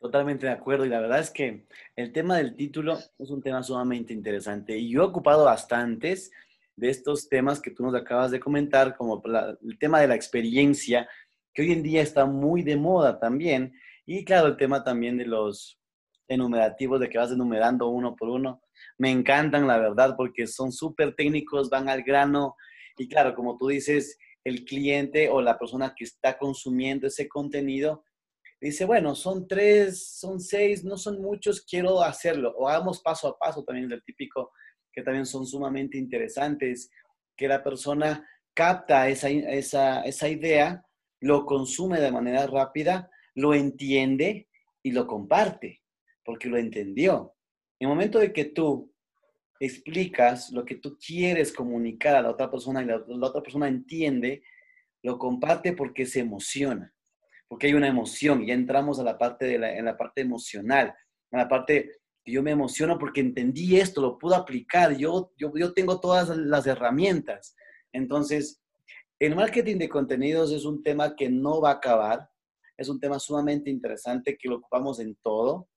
Totalmente 0.00 0.46
de 0.46 0.52
acuerdo. 0.52 0.84
Y 0.84 0.88
la 0.88 0.98
verdad 0.98 1.20
es 1.20 1.30
que 1.30 1.64
el 1.94 2.12
tema 2.12 2.38
del 2.38 2.56
título 2.56 2.98
es 3.20 3.30
un 3.30 3.40
tema 3.40 3.62
sumamente 3.62 4.12
interesante. 4.12 4.76
Y 4.76 4.90
yo 4.90 5.02
he 5.02 5.06
ocupado 5.06 5.44
bastantes 5.44 6.32
de 6.74 6.90
estos 6.90 7.28
temas 7.28 7.60
que 7.60 7.70
tú 7.70 7.84
nos 7.84 7.94
acabas 7.94 8.32
de 8.32 8.40
comentar, 8.40 8.96
como 8.96 9.22
el 9.62 9.78
tema 9.78 10.00
de 10.00 10.08
la 10.08 10.16
experiencia, 10.16 11.08
que 11.54 11.62
hoy 11.62 11.70
en 11.70 11.84
día 11.84 12.02
está 12.02 12.26
muy 12.26 12.64
de 12.64 12.76
moda 12.76 13.20
también. 13.20 13.78
Y 14.06 14.24
claro, 14.24 14.48
el 14.48 14.56
tema 14.56 14.82
también 14.82 15.16
de 15.16 15.26
los 15.26 15.78
enumerativos, 16.26 16.98
de 16.98 17.08
que 17.08 17.18
vas 17.18 17.30
enumerando 17.30 17.86
uno 17.86 18.16
por 18.16 18.28
uno. 18.28 18.60
Me 18.98 19.10
encantan, 19.10 19.66
la 19.66 19.78
verdad, 19.78 20.14
porque 20.16 20.46
son 20.46 20.72
súper 20.72 21.14
técnicos, 21.14 21.70
van 21.70 21.88
al 21.88 22.02
grano. 22.02 22.56
Y 22.96 23.08
claro, 23.08 23.34
como 23.34 23.56
tú 23.56 23.68
dices, 23.68 24.18
el 24.44 24.64
cliente 24.64 25.28
o 25.28 25.42
la 25.42 25.58
persona 25.58 25.94
que 25.96 26.04
está 26.04 26.38
consumiendo 26.38 27.06
ese 27.06 27.28
contenido 27.28 28.04
dice, 28.60 28.84
bueno, 28.84 29.14
son 29.14 29.46
tres, 29.46 30.18
son 30.18 30.40
seis, 30.40 30.82
no 30.84 30.96
son 30.96 31.20
muchos, 31.20 31.62
quiero 31.62 32.02
hacerlo. 32.02 32.54
O 32.56 32.68
hagamos 32.68 33.00
paso 33.02 33.28
a 33.28 33.38
paso 33.38 33.64
también 33.64 33.88
del 33.88 34.02
típico, 34.02 34.52
que 34.92 35.02
también 35.02 35.26
son 35.26 35.46
sumamente 35.46 35.98
interesantes, 35.98 36.90
que 37.36 37.48
la 37.48 37.62
persona 37.62 38.26
capta 38.54 39.08
esa, 39.08 39.28
esa, 39.28 40.02
esa 40.02 40.28
idea 40.28 40.82
lo 41.20 41.44
consume 41.44 42.00
de 42.00 42.10
manera 42.10 42.46
rápida, 42.46 43.10
lo 43.34 43.52
entiende 43.52 44.48
y 44.82 44.92
lo 44.92 45.06
comparte, 45.06 45.82
porque 46.24 46.48
lo 46.48 46.56
entendió. 46.56 47.35
En 47.78 47.88
el 47.88 47.94
momento 47.94 48.18
de 48.18 48.32
que 48.32 48.46
tú 48.46 48.92
explicas 49.60 50.50
lo 50.50 50.64
que 50.64 50.76
tú 50.76 50.98
quieres 50.98 51.52
comunicar 51.52 52.16
a 52.16 52.22
la 52.22 52.30
otra 52.30 52.50
persona 52.50 52.82
y 52.82 52.86
la, 52.86 52.96
otra 52.96 53.42
persona 53.42 53.68
entiende, 53.68 54.42
lo 55.02 55.18
comparte 55.18 55.72
porque 55.72 56.06
se 56.06 56.20
emociona, 56.20 56.92
porque 57.48 57.66
hay 57.66 57.74
una 57.74 57.88
emoción. 57.88 58.44
Ya 58.44 58.54
entramos 58.54 58.98
a 58.98 59.04
la 59.04 59.18
parte, 59.18 59.46
de 59.46 59.58
la, 59.58 59.76
en 59.76 59.84
la 59.84 59.96
parte 59.96 60.22
emocional, 60.22 60.94
en 61.30 61.38
la 61.38 61.48
parte 61.48 61.90
que 62.24 62.32
yo 62.32 62.42
me 62.42 62.50
emociono 62.50 62.98
porque 62.98 63.20
entendí 63.20 63.78
esto, 63.78 64.00
lo 64.00 64.18
puedo 64.18 64.34
aplicar, 64.34 64.96
yo, 64.96 65.32
yo, 65.36 65.52
yo 65.54 65.72
tengo 65.72 66.00
todas 66.00 66.28
las 66.36 66.66
herramientas. 66.66 67.54
Entonces, 67.92 68.60
el 69.18 69.34
marketing 69.34 69.76
de 69.78 69.88
contenidos 69.88 70.50
es 70.52 70.64
un 70.64 70.82
tema 70.82 71.14
que 71.14 71.28
no 71.28 71.60
va 71.60 71.70
a 71.70 71.74
acabar, 71.74 72.28
es 72.76 72.88
un 72.88 73.00
tema 73.00 73.18
sumamente 73.18 73.70
interesante 73.70 74.36
que 74.36 74.48
lo 74.48 74.56
ocupamos 74.56 74.98
en 75.00 75.14
todo, 75.22 75.68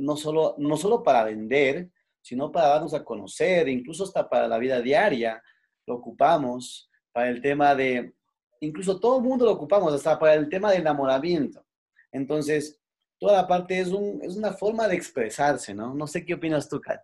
no 0.00 0.16
solo, 0.16 0.54
no 0.58 0.76
solo 0.76 1.02
para 1.02 1.24
vender, 1.24 1.90
sino 2.20 2.50
para 2.50 2.68
darnos 2.68 2.94
a 2.94 3.04
conocer, 3.04 3.68
incluso 3.68 4.04
hasta 4.04 4.28
para 4.28 4.48
la 4.48 4.58
vida 4.58 4.80
diaria, 4.80 5.42
lo 5.86 5.94
ocupamos 5.94 6.90
para 7.12 7.28
el 7.28 7.40
tema 7.40 7.74
de, 7.74 8.14
incluso 8.60 8.98
todo 8.98 9.18
el 9.18 9.24
mundo 9.24 9.44
lo 9.44 9.52
ocupamos, 9.52 9.92
hasta 9.92 10.18
para 10.18 10.34
el 10.34 10.48
tema 10.48 10.70
del 10.70 10.80
enamoramiento. 10.80 11.64
Entonces, 12.12 12.80
toda 13.18 13.34
la 13.34 13.46
parte 13.46 13.78
es, 13.78 13.88
un, 13.88 14.20
es 14.22 14.36
una 14.36 14.52
forma 14.52 14.88
de 14.88 14.96
expresarse, 14.96 15.74
¿no? 15.74 15.94
No 15.94 16.06
sé 16.06 16.24
qué 16.24 16.34
opinas 16.34 16.68
tú, 16.68 16.80
Kat. 16.80 17.00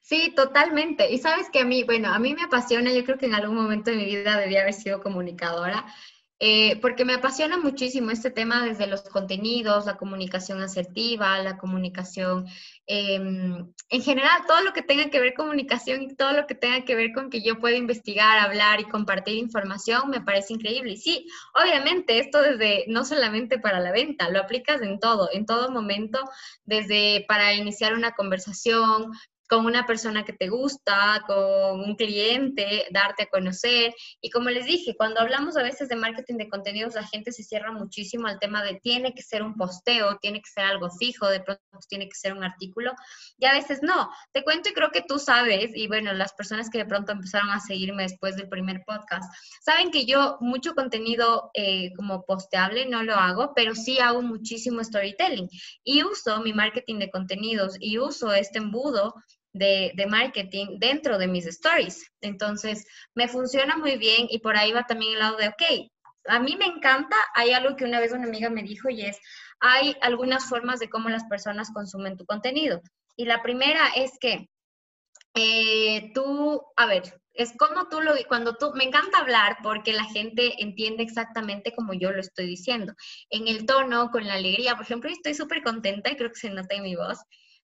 Sí, 0.00 0.32
totalmente. 0.36 1.10
Y 1.10 1.18
sabes 1.18 1.50
que 1.50 1.60
a 1.60 1.64
mí, 1.64 1.82
bueno, 1.82 2.12
a 2.12 2.18
mí 2.18 2.32
me 2.32 2.44
apasiona, 2.44 2.92
yo 2.92 3.04
creo 3.04 3.18
que 3.18 3.26
en 3.26 3.34
algún 3.34 3.56
momento 3.56 3.90
de 3.90 3.96
mi 3.96 4.04
vida 4.04 4.38
debía 4.38 4.62
haber 4.62 4.74
sido 4.74 5.02
comunicadora, 5.02 5.84
eh, 6.38 6.78
porque 6.82 7.06
me 7.06 7.14
apasiona 7.14 7.56
muchísimo 7.56 8.10
este 8.10 8.30
tema 8.30 8.64
desde 8.64 8.86
los 8.86 9.02
contenidos, 9.02 9.86
la 9.86 9.96
comunicación 9.96 10.60
asertiva, 10.60 11.38
la 11.38 11.56
comunicación, 11.56 12.46
em, 12.86 13.72
en 13.88 14.02
general, 14.02 14.42
todo 14.46 14.60
lo 14.62 14.72
que 14.74 14.82
tenga 14.82 15.08
que 15.08 15.18
ver 15.20 15.32
comunicación 15.34 16.02
y 16.02 16.14
todo 16.14 16.32
lo 16.32 16.46
que 16.46 16.54
tenga 16.54 16.84
que 16.84 16.94
ver 16.94 17.12
con 17.14 17.30
que 17.30 17.42
yo 17.42 17.58
pueda 17.58 17.76
investigar, 17.76 18.38
hablar 18.38 18.80
y 18.80 18.84
compartir 18.84 19.38
información, 19.38 20.10
me 20.10 20.20
parece 20.20 20.52
increíble. 20.52 20.92
Y 20.92 20.96
sí, 20.98 21.26
obviamente, 21.54 22.18
esto 22.18 22.42
desde, 22.42 22.84
no 22.88 23.04
solamente 23.06 23.58
para 23.58 23.80
la 23.80 23.92
venta, 23.92 24.28
lo 24.28 24.40
aplicas 24.40 24.82
en 24.82 25.00
todo, 25.00 25.30
en 25.32 25.46
todo 25.46 25.70
momento, 25.70 26.20
desde 26.64 27.24
para 27.28 27.54
iniciar 27.54 27.94
una 27.94 28.12
conversación, 28.12 29.12
con 29.48 29.66
una 29.66 29.86
persona 29.86 30.24
que 30.24 30.32
te 30.32 30.48
gusta, 30.48 31.22
con 31.26 31.80
un 31.80 31.96
cliente, 31.96 32.86
darte 32.90 33.24
a 33.24 33.26
conocer. 33.26 33.94
Y 34.20 34.30
como 34.30 34.50
les 34.50 34.66
dije, 34.66 34.94
cuando 34.96 35.20
hablamos 35.20 35.56
a 35.56 35.62
veces 35.62 35.88
de 35.88 35.96
marketing 35.96 36.36
de 36.36 36.48
contenidos, 36.48 36.94
la 36.94 37.06
gente 37.06 37.32
se 37.32 37.42
cierra 37.42 37.72
muchísimo 37.72 38.26
al 38.26 38.38
tema 38.38 38.62
de 38.62 38.80
tiene 38.82 39.14
que 39.14 39.22
ser 39.22 39.42
un 39.42 39.54
posteo, 39.54 40.18
tiene 40.18 40.40
que 40.40 40.50
ser 40.50 40.64
algo 40.64 40.90
fijo, 40.90 41.28
de 41.28 41.40
pronto 41.40 41.62
tiene 41.88 42.08
que 42.08 42.14
ser 42.14 42.32
un 42.32 42.44
artículo. 42.44 42.92
Y 43.38 43.46
a 43.46 43.52
veces 43.52 43.82
no. 43.82 44.10
Te 44.32 44.42
cuento 44.42 44.68
y 44.68 44.72
creo 44.72 44.90
que 44.90 45.02
tú 45.02 45.18
sabes, 45.18 45.70
y 45.74 45.86
bueno, 45.88 46.12
las 46.12 46.32
personas 46.34 46.70
que 46.70 46.78
de 46.78 46.86
pronto 46.86 47.12
empezaron 47.12 47.50
a 47.50 47.60
seguirme 47.60 48.02
después 48.02 48.36
del 48.36 48.48
primer 48.48 48.82
podcast, 48.86 49.30
saben 49.62 49.90
que 49.90 50.06
yo 50.06 50.38
mucho 50.40 50.74
contenido 50.74 51.50
eh, 51.54 51.92
como 51.94 52.24
posteable 52.24 52.86
no 52.86 53.02
lo 53.02 53.14
hago, 53.14 53.52
pero 53.54 53.74
sí 53.74 53.98
hago 53.98 54.22
muchísimo 54.22 54.82
storytelling. 54.82 55.48
Y 55.84 56.02
uso 56.02 56.40
mi 56.40 56.52
marketing 56.52 56.98
de 56.98 57.10
contenidos 57.10 57.76
y 57.80 57.98
uso 57.98 58.32
este 58.32 58.58
embudo 58.58 59.14
de, 59.56 60.06
marketing 60.08 60.78
dentro 60.78 61.18
de 61.18 61.26
mis 61.26 61.46
stories. 61.46 62.10
Entonces, 62.20 62.86
me 63.14 63.28
funciona 63.28 63.76
muy 63.76 63.96
bien 63.96 64.26
y 64.30 64.38
por 64.38 64.56
ahí 64.56 64.72
va 64.72 64.84
también 64.84 65.14
el 65.14 65.18
lado 65.18 65.36
de, 65.36 65.48
ok, 65.48 65.90
a 66.28 66.40
mí 66.40 66.56
me 66.56 66.66
encanta, 66.66 67.16
hay 67.34 67.52
algo 67.52 67.76
que 67.76 67.84
una 67.84 68.00
vez 68.00 68.12
una 68.12 68.24
amiga 68.24 68.50
me 68.50 68.62
dijo 68.62 68.88
y 68.90 69.02
es, 69.02 69.18
hay 69.60 69.96
algunas 70.00 70.48
formas 70.48 70.80
de 70.80 70.88
cómo 70.88 71.08
las 71.08 71.24
personas 71.24 71.70
consumen 71.72 72.16
tu 72.16 72.24
contenido. 72.26 72.80
Y 73.16 73.24
la 73.24 73.42
primera 73.42 73.88
es 73.96 74.12
que 74.20 74.48
eh, 75.34 76.12
tú, 76.14 76.62
a 76.76 76.86
ver, 76.86 77.20
es 77.34 77.52
como 77.56 77.88
tú 77.88 78.00
lo, 78.00 78.14
cuando 78.26 78.56
tú, 78.56 78.72
me 78.74 78.84
encanta 78.84 79.18
hablar 79.18 79.58
porque 79.62 79.92
la 79.92 80.04
gente 80.04 80.62
entiende 80.62 81.02
exactamente 81.02 81.74
como 81.74 81.92
yo 81.92 82.10
lo 82.10 82.20
estoy 82.20 82.46
diciendo, 82.46 82.94
en 83.30 83.46
el 83.46 83.66
tono, 83.66 84.10
con 84.10 84.26
la 84.26 84.34
alegría, 84.34 84.74
por 84.74 84.84
ejemplo, 84.84 85.10
estoy 85.10 85.34
súper 85.34 85.62
contenta 85.62 86.10
y 86.10 86.16
creo 86.16 86.30
que 86.30 86.40
se 86.40 86.50
nota 86.50 86.74
en 86.74 86.82
mi 86.82 86.96
voz, 86.96 87.18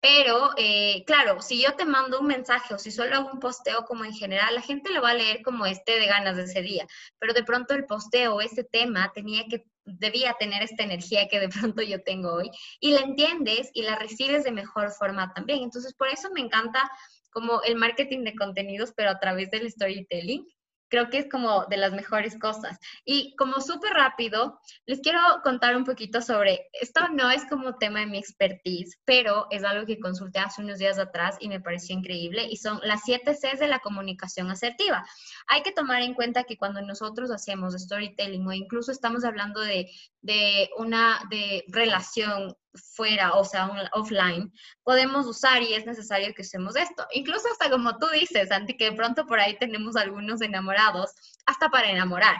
pero, 0.03 0.49
eh, 0.57 1.05
claro, 1.05 1.41
si 1.41 1.61
yo 1.63 1.75
te 1.77 1.85
mando 1.85 2.19
un 2.19 2.27
mensaje 2.27 2.73
o 2.73 2.77
si 2.77 2.91
solo 2.91 3.15
hago 3.15 3.31
un 3.31 3.39
posteo 3.39 3.85
como 3.85 4.03
en 4.03 4.13
general, 4.13 4.53
la 4.53 4.61
gente 4.61 4.91
lo 4.91 5.01
va 5.01 5.11
a 5.11 5.13
leer 5.13 5.41
como 5.41 5.65
esté 5.65 5.97
de 5.97 6.07
ganas 6.07 6.35
de 6.35 6.43
ese 6.43 6.61
día. 6.61 6.85
Pero 7.19 7.33
de 7.33 7.45
pronto 7.45 7.73
el 7.73 7.85
posteo, 7.85 8.41
ese 8.41 8.65
tema, 8.65 9.13
tenía 9.13 9.45
que, 9.47 9.63
debía 9.85 10.35
tener 10.37 10.61
esta 10.61 10.83
energía 10.83 11.29
que 11.29 11.39
de 11.39 11.47
pronto 11.47 11.81
yo 11.83 12.03
tengo 12.03 12.33
hoy. 12.33 12.51
Y 12.81 12.91
la 12.91 12.99
entiendes 12.99 13.69
y 13.73 13.83
la 13.83 13.95
recibes 13.95 14.43
de 14.43 14.51
mejor 14.51 14.91
forma 14.91 15.31
también. 15.33 15.63
Entonces, 15.63 15.93
por 15.93 16.09
eso 16.09 16.29
me 16.33 16.41
encanta 16.41 16.91
como 17.29 17.61
el 17.61 17.77
marketing 17.77 18.25
de 18.25 18.35
contenidos, 18.35 18.91
pero 18.93 19.09
a 19.09 19.19
través 19.19 19.51
del 19.51 19.71
storytelling 19.71 20.45
creo 20.93 21.09
que 21.09 21.17
es 21.17 21.27
como 21.27 21.65
de 21.65 21.77
las 21.77 21.91
mejores 21.91 22.37
cosas. 22.37 22.77
Y 23.03 23.35
como 23.35 23.61
súper 23.61 23.93
rápido, 23.93 24.59
les 24.85 24.99
quiero 24.99 25.19
contar 25.43 25.75
un 25.75 25.85
poquito 25.85 26.21
sobre, 26.21 26.69
esto 26.79 27.07
no 27.07 27.31
es 27.31 27.45
como 27.45 27.77
tema 27.77 28.01
de 28.01 28.05
mi 28.05 28.19
expertise, 28.19 28.99
pero 29.03 29.47
es 29.49 29.63
algo 29.63 29.87
que 29.87 29.99
consulté 29.99 30.37
hace 30.37 30.61
unos 30.61 30.77
días 30.77 30.99
atrás 30.99 31.37
y 31.39 31.49
me 31.49 31.59
pareció 31.59 31.97
increíble 31.97 32.45
y 32.47 32.57
son 32.57 32.79
las 32.83 33.01
siete 33.03 33.33
Cs 33.33 33.59
de 33.59 33.67
la 33.67 33.79
comunicación 33.79 34.51
asertiva. 34.51 35.03
Hay 35.47 35.63
que 35.63 35.71
tomar 35.71 36.03
en 36.03 36.13
cuenta 36.13 36.43
que 36.43 36.57
cuando 36.57 36.79
nosotros 36.83 37.31
hacemos 37.31 37.73
storytelling 37.73 38.45
o 38.45 38.53
incluso 38.53 38.91
estamos 38.91 39.23
hablando 39.25 39.61
de, 39.61 39.89
de 40.21 40.69
una 40.77 41.21
de 41.31 41.63
relación 41.69 42.55
fuera, 42.73 43.33
o 43.33 43.45
sea, 43.45 43.69
offline, 43.93 44.51
podemos 44.83 45.25
usar 45.27 45.61
y 45.61 45.73
es 45.73 45.85
necesario 45.85 46.33
que 46.33 46.41
usemos 46.41 46.75
esto. 46.75 47.05
Incluso 47.11 47.47
hasta 47.51 47.69
como 47.69 47.97
tú 47.97 48.07
dices, 48.09 48.49
Santi, 48.49 48.75
que 48.75 48.91
de 48.91 48.95
pronto 48.95 49.25
por 49.25 49.39
ahí 49.39 49.57
tenemos 49.57 49.95
algunos 49.95 50.41
enamorados, 50.41 51.11
hasta 51.45 51.69
para 51.69 51.89
enamorar. 51.89 52.35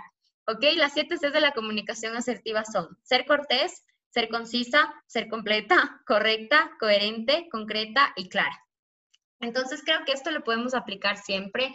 ¿Ok? 0.48 0.63
Las 0.76 0.93
siete 0.93 1.17
Cs 1.17 1.32
de 1.32 1.41
la 1.41 1.54
comunicación 1.54 2.15
asertiva 2.17 2.63
son 2.65 2.98
ser 3.04 3.26
cortés, 3.26 3.86
ser 4.10 4.30
concisa, 4.30 4.93
ser 5.08 5.28
completa, 5.30 6.02
correcta, 6.06 6.72
coherente, 6.80 7.48
concreta 7.52 8.13
y 8.15 8.30
clara. 8.30 8.60
Entonces 9.39 9.82
creo 9.84 10.06
que 10.06 10.12
esto 10.12 10.32
lo 10.32 10.43
podemos 10.43 10.74
aplicar 10.74 11.17
siempre 11.17 11.74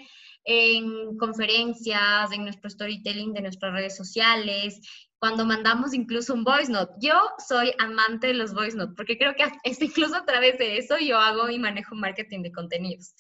en 0.51 1.19
conferencias, 1.19 2.33
en 2.33 2.45
nuestro 2.45 2.71
storytelling 2.71 3.35
de 3.35 3.43
nuestras 3.43 3.71
redes 3.71 3.95
sociales, 3.95 4.81
cuando 5.19 5.45
mandamos 5.45 5.93
incluso 5.93 6.33
un 6.33 6.43
voice 6.43 6.73
note. 6.73 6.95
Yo 7.01 7.13
soy 7.47 7.75
amante 7.79 8.29
de 8.29 8.35
los 8.35 8.55
voice 8.55 8.75
note 8.75 8.95
porque 8.97 9.19
creo 9.19 9.35
que 9.35 9.45
es 9.63 9.83
incluso 9.83 10.17
a 10.17 10.25
través 10.25 10.57
de 10.59 10.79
eso 10.79 10.97
yo 10.99 11.19
hago 11.19 11.51
y 11.51 11.59
manejo 11.59 11.95
marketing 11.95 12.43
de 12.43 12.53
contenidos. 12.53 13.15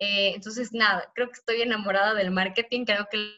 Eh, 0.00 0.32
entonces, 0.34 0.72
nada, 0.72 1.08
creo 1.14 1.28
que 1.28 1.38
estoy 1.38 1.62
enamorada 1.62 2.14
del 2.14 2.32
marketing, 2.32 2.84
creo 2.84 3.06
que 3.08 3.36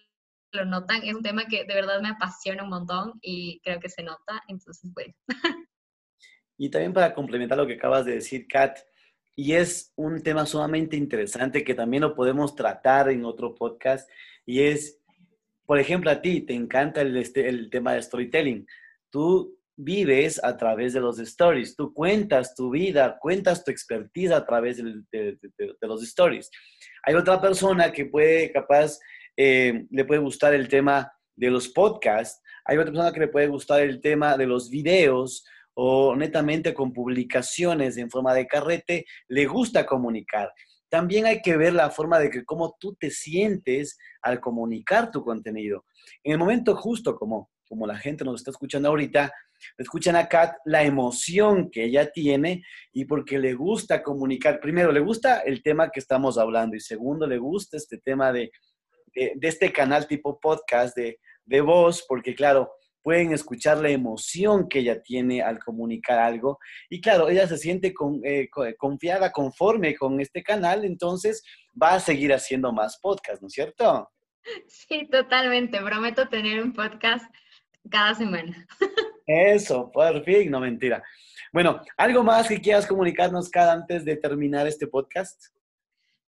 lo 0.53 0.65
notan, 0.65 1.03
es 1.03 1.15
un 1.15 1.23
tema 1.23 1.45
que 1.45 1.65
de 1.65 1.75
verdad 1.75 2.01
me 2.01 2.09
apasiona 2.09 2.63
un 2.63 2.71
montón 2.71 3.19
y 3.21 3.61
creo 3.63 3.79
que 3.79 3.91
se 3.91 4.03
nota, 4.03 4.43
entonces, 4.49 4.91
bueno. 4.95 5.15
Y 6.57 6.71
también 6.71 6.93
para 6.93 7.13
complementar 7.13 7.59
lo 7.59 7.67
que 7.67 7.75
acabas 7.75 8.05
de 8.05 8.13
decir, 8.13 8.47
Kat, 8.47 8.79
y 9.37 9.53
es 9.53 9.93
un 9.97 10.23
tema 10.23 10.47
sumamente 10.47 10.97
interesante 10.97 11.65
que 11.65 11.75
también 11.75 12.03
lo 12.03 12.15
podemos 12.15 12.55
tratar 12.55 13.11
en 13.11 13.25
otro 13.25 13.55
podcast, 13.55 14.09
y 14.47 14.63
es 14.63 15.01
por 15.67 15.79
ejemplo, 15.79 16.11
a 16.11 16.21
ti 16.21 16.43
te 16.43 16.55
encanta 16.55 17.01
el, 17.01 17.17
este, 17.17 17.51
tema 17.69 17.95
de 17.95 18.03
storytelling. 18.03 18.67
Tú 19.11 19.59
vives 19.77 20.43
a 20.45 20.57
través 20.57 20.93
de 20.93 21.01
los 21.01 21.19
stories, 21.19 21.75
tú 21.75 21.93
cuentas 21.93 22.55
tu 22.55 22.71
vida, 22.71 23.19
cuentas 23.21 23.65
tu 23.65 23.71
expertise 23.71 24.31
a 24.31 24.45
través 24.45 24.77
de, 25.11 25.39
los 25.81 26.03
stories. 26.03 26.51
Hay 27.05 27.15
otra 27.15 27.41
persona 27.41 27.91
que 27.91 28.07
puede, 28.07 28.53
capaz, 28.53 28.99
eh, 29.37 29.87
le 29.91 30.05
puede 30.05 30.21
gustar 30.21 30.55
el 30.55 30.69
tema 30.69 31.11
de 31.35 31.51
los 31.51 31.69
podcasts, 31.69 32.41
hay 32.65 32.77
otra 32.77 32.93
persona 32.93 33.13
que 33.13 33.21
le 33.21 33.29
puede 33.29 33.49
gustar 33.49 33.81
el 33.81 34.01
tema 34.01 34.37
de 34.37 34.47
los 34.47 34.71
videos 34.71 35.45
o 35.75 36.15
netamente 36.17 36.73
con 36.73 36.93
publicaciones 36.93 37.97
en 37.97 38.11
forma 38.11 38.33
de 38.35 38.47
carrete, 38.47 39.05
le 39.29 39.47
gusta 39.47 39.85
comunicar 39.85 40.51
también 40.95 41.27
hay 41.27 41.43
que 41.43 41.57
ver 41.57 41.73
la 41.73 41.91
forma 41.91 42.21
de 42.21 42.31
que 42.31 42.45
cómo 42.45 42.77
tú 42.79 42.95
te 42.95 43.11
sientes 43.11 43.99
al 44.23 44.39
comunicar 44.39 45.11
tu 45.11 45.25
contenido. 45.25 45.85
En 46.23 46.35
el 46.35 46.39
momento 46.39 46.77
justo, 46.77 47.17
como, 47.17 47.51
como 47.69 47.85
la 47.85 47.99
gente 47.99 48.25
nos 48.25 48.37
está 48.37 48.53
escuchando 48.53 48.91
ahorita, 48.91 49.33
escuchan 49.77 50.15
a 50.15 50.29
Kat 50.29 50.55
la 50.65 50.85
emoción 50.85 51.69
que 51.69 51.83
ella 51.83 52.13
tiene 52.13 52.63
y 52.93 53.07
porque 53.07 53.41
le 53.41 53.55
gusta 53.55 54.05
comunicar. 54.05 54.61
Primero, 54.61 54.93
le 54.93 55.01
gusta 55.01 55.41
el 55.41 55.65
tema 55.65 55.91
que 55.91 55.99
estamos 55.99 56.39
hablando 56.39 56.77
y 56.77 56.81
segundo, 56.81 57.27
le 57.27 57.39
gusta 57.39 57.77
este 57.77 57.99
tema 57.99 58.33
de, 58.33 58.53
de, 59.17 59.49
este 59.49 59.73
canal 59.73 60.07
tipo 60.07 60.39
podcast 60.39 60.97
de, 60.97 61.19
de 61.45 61.61
voz, 61.61 62.05
porque 62.07 62.37
claro, 62.37 62.71
pueden 63.05 63.33
escuchar 63.33 63.77
la 63.77 63.91
emoción 63.91 64.67
que 64.67 64.79
ella 64.79 65.03
tiene 65.03 65.43
al 65.43 65.59
comunicar 65.59 66.19
algo. 66.19 66.59
Y 66.89 67.03
claro, 67.03 67.29
ella 67.29 67.47
se 67.47 67.59
siente 67.59 67.93
eh, 68.25 68.49
confiada, 68.79 69.31
conforme 69.31 69.95
con 69.95 70.21
este 70.21 70.43
canal, 70.43 70.87
entonces 70.87 71.45
va 71.81 71.93
a 71.93 72.01
seguir 72.01 72.33
haciendo 72.33 72.73
más 72.73 72.99
podcasts, 72.99 73.43
¿no 73.43 73.49
es 73.49 73.53
cierto? 73.53 74.11
Sí, 74.67 75.07
totalmente. 75.11 75.81
Prometo 75.81 76.29
tener 76.29 76.63
un 76.63 76.73
podcast 76.73 77.27
cada 77.91 78.15
semana. 78.15 78.67
Eso, 79.27 79.93
por 79.93 80.25
fin, 80.25 80.51
no 80.51 80.61
mentira. 80.61 81.03
Bueno, 81.53 81.83
¿algo 81.99 82.23
más 82.23 82.49
que 82.49 82.61
quieras 82.61 82.87
comunicarnos 82.87 83.51
cada 83.51 83.75
antes 83.75 84.05
de 84.07 84.17
terminar 84.17 84.67
este 84.67 84.87
podcast? 84.87 85.45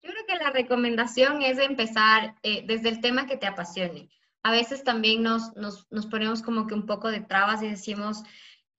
Yo 0.04 0.12
creo 0.12 0.26
que 0.28 0.44
la 0.44 0.52
recomendación 0.52 1.42
es 1.42 1.58
empezar 1.58 2.36
eh, 2.44 2.64
desde 2.68 2.90
el 2.90 3.00
tema 3.00 3.28
que 3.28 3.38
te 3.38 3.48
apasione. 3.48 4.10
A 4.46 4.52
veces 4.52 4.84
también 4.84 5.24
nos, 5.24 5.56
nos, 5.56 5.88
nos 5.90 6.06
ponemos 6.06 6.44
como 6.44 6.68
que 6.68 6.76
un 6.76 6.86
poco 6.86 7.10
de 7.10 7.20
trabas 7.20 7.64
y 7.64 7.68
decimos, 7.68 8.22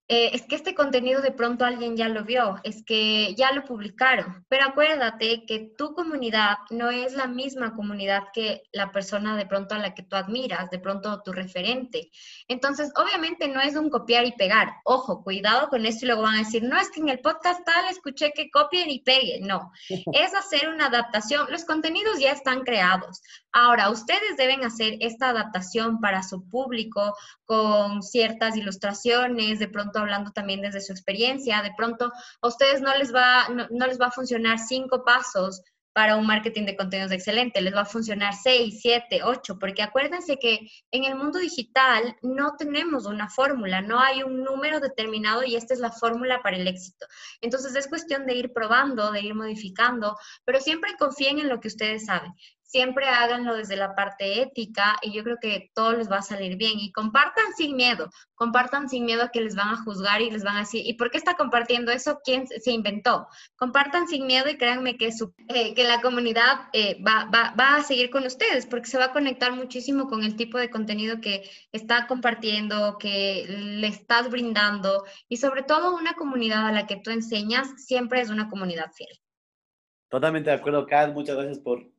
eh, 0.08 0.30
es 0.34 0.42
que 0.42 0.54
este 0.54 0.74
contenido 0.74 1.20
de 1.20 1.32
pronto 1.32 1.64
alguien 1.64 1.96
ya 1.96 2.08
lo 2.08 2.24
vio, 2.24 2.60
es 2.62 2.84
que 2.84 3.34
ya 3.34 3.50
lo 3.52 3.64
publicaron, 3.64 4.44
pero 4.48 4.66
acuérdate 4.66 5.44
que 5.46 5.72
tu 5.76 5.94
comunidad 5.94 6.58
no 6.70 6.90
es 6.90 7.14
la 7.14 7.26
misma 7.26 7.74
comunidad 7.74 8.24
que 8.32 8.62
la 8.72 8.92
persona 8.92 9.36
de 9.36 9.46
pronto 9.46 9.74
a 9.74 9.78
la 9.78 9.94
que 9.94 10.04
tú 10.04 10.14
admiras, 10.14 10.70
de 10.70 10.78
pronto 10.78 11.22
tu 11.24 11.32
referente. 11.32 12.10
Entonces, 12.46 12.92
obviamente 12.94 13.48
no 13.48 13.60
es 13.60 13.74
un 13.74 13.90
copiar 13.90 14.26
y 14.26 14.32
pegar. 14.32 14.74
Ojo, 14.84 15.24
cuidado 15.24 15.68
con 15.68 15.84
esto 15.84 16.04
y 16.04 16.08
luego 16.08 16.22
van 16.22 16.36
a 16.36 16.44
decir, 16.44 16.62
no, 16.62 16.78
es 16.78 16.90
que 16.90 17.00
en 17.00 17.08
el 17.08 17.18
podcast 17.18 17.64
tal 17.64 17.86
escuché 17.90 18.32
que 18.32 18.50
copien 18.50 18.88
y 18.90 19.00
peguen. 19.00 19.46
No, 19.46 19.72
es 19.88 20.34
hacer 20.34 20.68
una 20.68 20.86
adaptación. 20.86 21.46
Los 21.50 21.64
contenidos 21.64 22.20
ya 22.20 22.30
están 22.30 22.60
creados. 22.60 23.22
Ahora, 23.52 23.90
ustedes 23.90 24.36
deben 24.36 24.64
hacer 24.64 24.98
esta 25.00 25.30
adaptación 25.30 26.00
para 26.00 26.22
su 26.22 26.48
público 26.48 27.16
con 27.44 28.02
ciertas 28.02 28.56
ilustraciones, 28.56 29.58
de 29.58 29.68
pronto 29.68 29.95
hablando 29.98 30.30
también 30.32 30.60
desde 30.60 30.80
su 30.80 30.92
experiencia, 30.92 31.62
de 31.62 31.72
pronto 31.76 32.12
a 32.40 32.48
ustedes 32.48 32.80
no 32.80 32.96
les 32.96 33.14
va, 33.14 33.48
no, 33.48 33.86
les 33.86 34.00
va 34.00 34.06
a 34.06 34.10
funcionar 34.10 34.58
cinco 34.58 35.04
pasos 35.04 35.62
para 35.92 36.16
un 36.16 36.26
marketing 36.26 36.66
de 36.66 36.76
contenidos 36.76 37.10
excelente, 37.10 37.62
les 37.62 37.74
va 37.74 37.80
a 37.80 37.86
funcionar 37.86 38.34
seis, 38.34 38.80
siete, 38.82 39.22
ocho, 39.22 39.58
porque 39.58 39.82
acuérdense 39.82 40.36
que 40.36 40.68
en 40.90 41.04
el 41.04 41.14
mundo 41.14 41.38
digital 41.38 42.14
no 42.20 42.54
tenemos 42.58 43.06
una 43.06 43.30
fórmula, 43.30 43.80
no 43.80 43.98
hay 43.98 44.22
un 44.22 44.44
número 44.44 44.78
determinado 44.78 45.42
y 45.42 45.56
esta 45.56 45.72
es 45.72 45.80
la 45.80 45.90
fórmula 45.90 46.42
para 46.42 46.58
el 46.58 46.68
éxito. 46.68 47.06
Entonces 47.40 47.74
es 47.74 47.88
cuestión 47.88 48.26
de 48.26 48.34
ir 48.34 48.52
probando, 48.52 49.10
de 49.10 49.22
ir 49.22 49.34
modificando, 49.34 50.18
pero 50.44 50.60
siempre 50.60 50.94
confíen 50.98 51.38
en 51.38 51.48
lo 51.48 51.60
que 51.60 51.68
ustedes 51.68 52.04
saben 52.04 52.34
siempre 52.76 53.08
háganlo 53.08 53.54
desde 53.54 53.74
la 53.74 53.94
parte 53.94 54.42
ética 54.42 54.98
y 55.00 55.10
yo 55.10 55.24
creo 55.24 55.38
que 55.40 55.70
todo 55.72 55.94
les 55.94 56.10
va 56.12 56.18
a 56.18 56.22
salir 56.22 56.58
bien. 56.58 56.78
Y 56.78 56.92
compartan 56.92 57.54
sin 57.56 57.74
miedo, 57.74 58.10
compartan 58.34 58.90
sin 58.90 59.06
miedo 59.06 59.22
a 59.22 59.30
que 59.30 59.40
les 59.40 59.56
van 59.56 59.68
a 59.68 59.82
juzgar 59.82 60.20
y 60.20 60.30
les 60.30 60.44
van 60.44 60.56
a 60.56 60.60
decir, 60.60 60.82
¿y 60.84 60.92
por 60.92 61.10
qué 61.10 61.16
está 61.16 61.36
compartiendo 61.36 61.90
eso? 61.90 62.20
¿Quién 62.22 62.46
se 62.46 62.70
inventó? 62.70 63.28
Compartan 63.56 64.08
sin 64.08 64.26
miedo 64.26 64.50
y 64.50 64.58
créanme 64.58 64.98
que, 64.98 65.10
su, 65.10 65.32
eh, 65.48 65.72
que 65.72 65.84
la 65.84 66.02
comunidad 66.02 66.68
eh, 66.74 67.02
va, 67.02 67.30
va, 67.34 67.54
va, 67.58 67.76
a 67.76 67.82
seguir 67.82 68.10
con 68.10 68.26
ustedes 68.26 68.66
porque 68.66 68.90
se 68.90 68.98
va 68.98 69.06
a 69.06 69.12
conectar 69.12 69.52
muchísimo 69.52 70.06
con 70.06 70.22
el 70.22 70.36
tipo 70.36 70.58
de 70.58 70.68
contenido 70.68 71.22
que 71.22 71.48
está 71.72 72.06
compartiendo, 72.06 72.98
que 72.98 73.46
le 73.48 73.86
estás 73.86 74.28
brindando 74.28 75.06
y 75.30 75.38
sobre 75.38 75.62
todo 75.62 75.96
una 75.96 76.12
comunidad 76.12 76.66
a 76.66 76.72
la 76.72 76.86
que 76.86 76.96
tú 76.96 77.10
enseñas 77.10 77.68
siempre 77.82 78.20
es 78.20 78.28
una 78.28 78.50
comunidad 78.50 78.92
fiel. 78.92 79.18
Totalmente 80.10 80.50
de 80.50 80.56
acuerdo, 80.56 80.86
Kat. 80.86 81.14
Muchas 81.14 81.36
gracias 81.36 81.58
por 81.58 81.95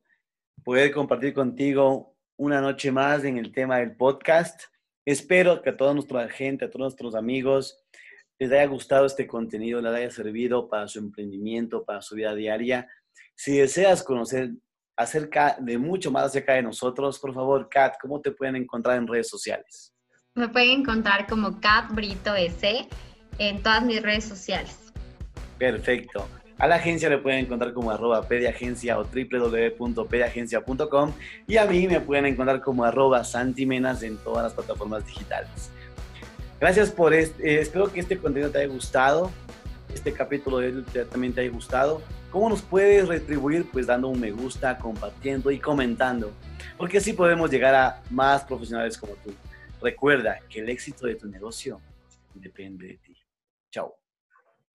poder 0.64 0.92
compartir 0.92 1.34
contigo 1.34 2.16
una 2.36 2.60
noche 2.60 2.92
más 2.92 3.24
en 3.24 3.38
el 3.38 3.52
tema 3.52 3.78
del 3.78 3.96
podcast. 3.96 4.62
Espero 5.04 5.62
que 5.62 5.70
a 5.70 5.76
toda 5.76 5.94
nuestra 5.94 6.28
gente, 6.28 6.64
a 6.64 6.70
todos 6.70 6.80
nuestros 6.80 7.14
amigos, 7.14 7.84
les 8.38 8.52
haya 8.52 8.66
gustado 8.66 9.06
este 9.06 9.26
contenido, 9.26 9.80
les 9.80 9.92
haya 9.92 10.10
servido 10.10 10.68
para 10.68 10.86
su 10.86 10.98
emprendimiento, 10.98 11.84
para 11.84 12.02
su 12.02 12.14
vida 12.14 12.34
diaria. 12.34 12.86
Si 13.34 13.56
deseas 13.56 14.02
conocer 14.02 14.50
acerca 14.96 15.56
de 15.60 15.78
mucho 15.78 16.10
más 16.10 16.24
acerca 16.24 16.54
de 16.54 16.62
nosotros, 16.62 17.18
por 17.18 17.34
favor, 17.34 17.68
Kat, 17.68 17.94
¿cómo 18.00 18.20
te 18.20 18.32
pueden 18.32 18.56
encontrar 18.56 18.98
en 18.98 19.06
redes 19.06 19.28
sociales? 19.28 19.94
Me 20.34 20.48
pueden 20.48 20.80
encontrar 20.80 21.26
como 21.26 21.60
Kat 21.60 21.90
Brito 21.92 22.34
S 22.34 22.88
en 23.38 23.62
todas 23.62 23.84
mis 23.84 24.02
redes 24.02 24.24
sociales. 24.24 24.92
Perfecto. 25.58 26.28
A 26.58 26.66
la 26.66 26.74
agencia 26.76 27.08
le 27.08 27.18
pueden 27.18 27.44
encontrar 27.44 27.72
como 27.72 27.92
arroba 27.92 28.26
pediagencia 28.26 28.98
o 28.98 29.04
www.pediagencia.com 29.04 31.12
y 31.46 31.56
a 31.56 31.66
mí 31.66 31.86
me 31.86 32.00
pueden 32.00 32.26
encontrar 32.26 32.60
como 32.60 32.82
arroba 32.84 33.22
santimenas 33.22 34.02
en 34.02 34.16
todas 34.18 34.42
las 34.42 34.54
plataformas 34.54 35.06
digitales. 35.06 35.70
Gracias 36.58 36.90
por 36.90 37.14
este, 37.14 37.60
espero 37.60 37.92
que 37.92 38.00
este 38.00 38.18
contenido 38.18 38.50
te 38.50 38.58
haya 38.58 38.66
gustado, 38.66 39.30
este 39.94 40.12
capítulo 40.12 40.58
de 40.58 40.82
también 41.04 41.32
te 41.32 41.42
haya 41.42 41.50
gustado. 41.50 42.02
¿Cómo 42.32 42.50
nos 42.50 42.60
puedes 42.60 43.06
retribuir? 43.06 43.70
Pues 43.70 43.86
dando 43.86 44.08
un 44.08 44.18
me 44.18 44.32
gusta, 44.32 44.78
compartiendo 44.78 45.52
y 45.52 45.60
comentando, 45.60 46.32
porque 46.76 46.98
así 46.98 47.12
podemos 47.12 47.52
llegar 47.52 47.76
a 47.76 48.02
más 48.10 48.42
profesionales 48.42 48.98
como 48.98 49.12
tú. 49.14 49.32
Recuerda 49.80 50.40
que 50.48 50.58
el 50.58 50.68
éxito 50.68 51.06
de 51.06 51.14
tu 51.14 51.28
negocio 51.28 51.80
depende 52.34 52.88
de 52.88 52.96
ti. 52.96 53.16
Chao. 53.70 53.94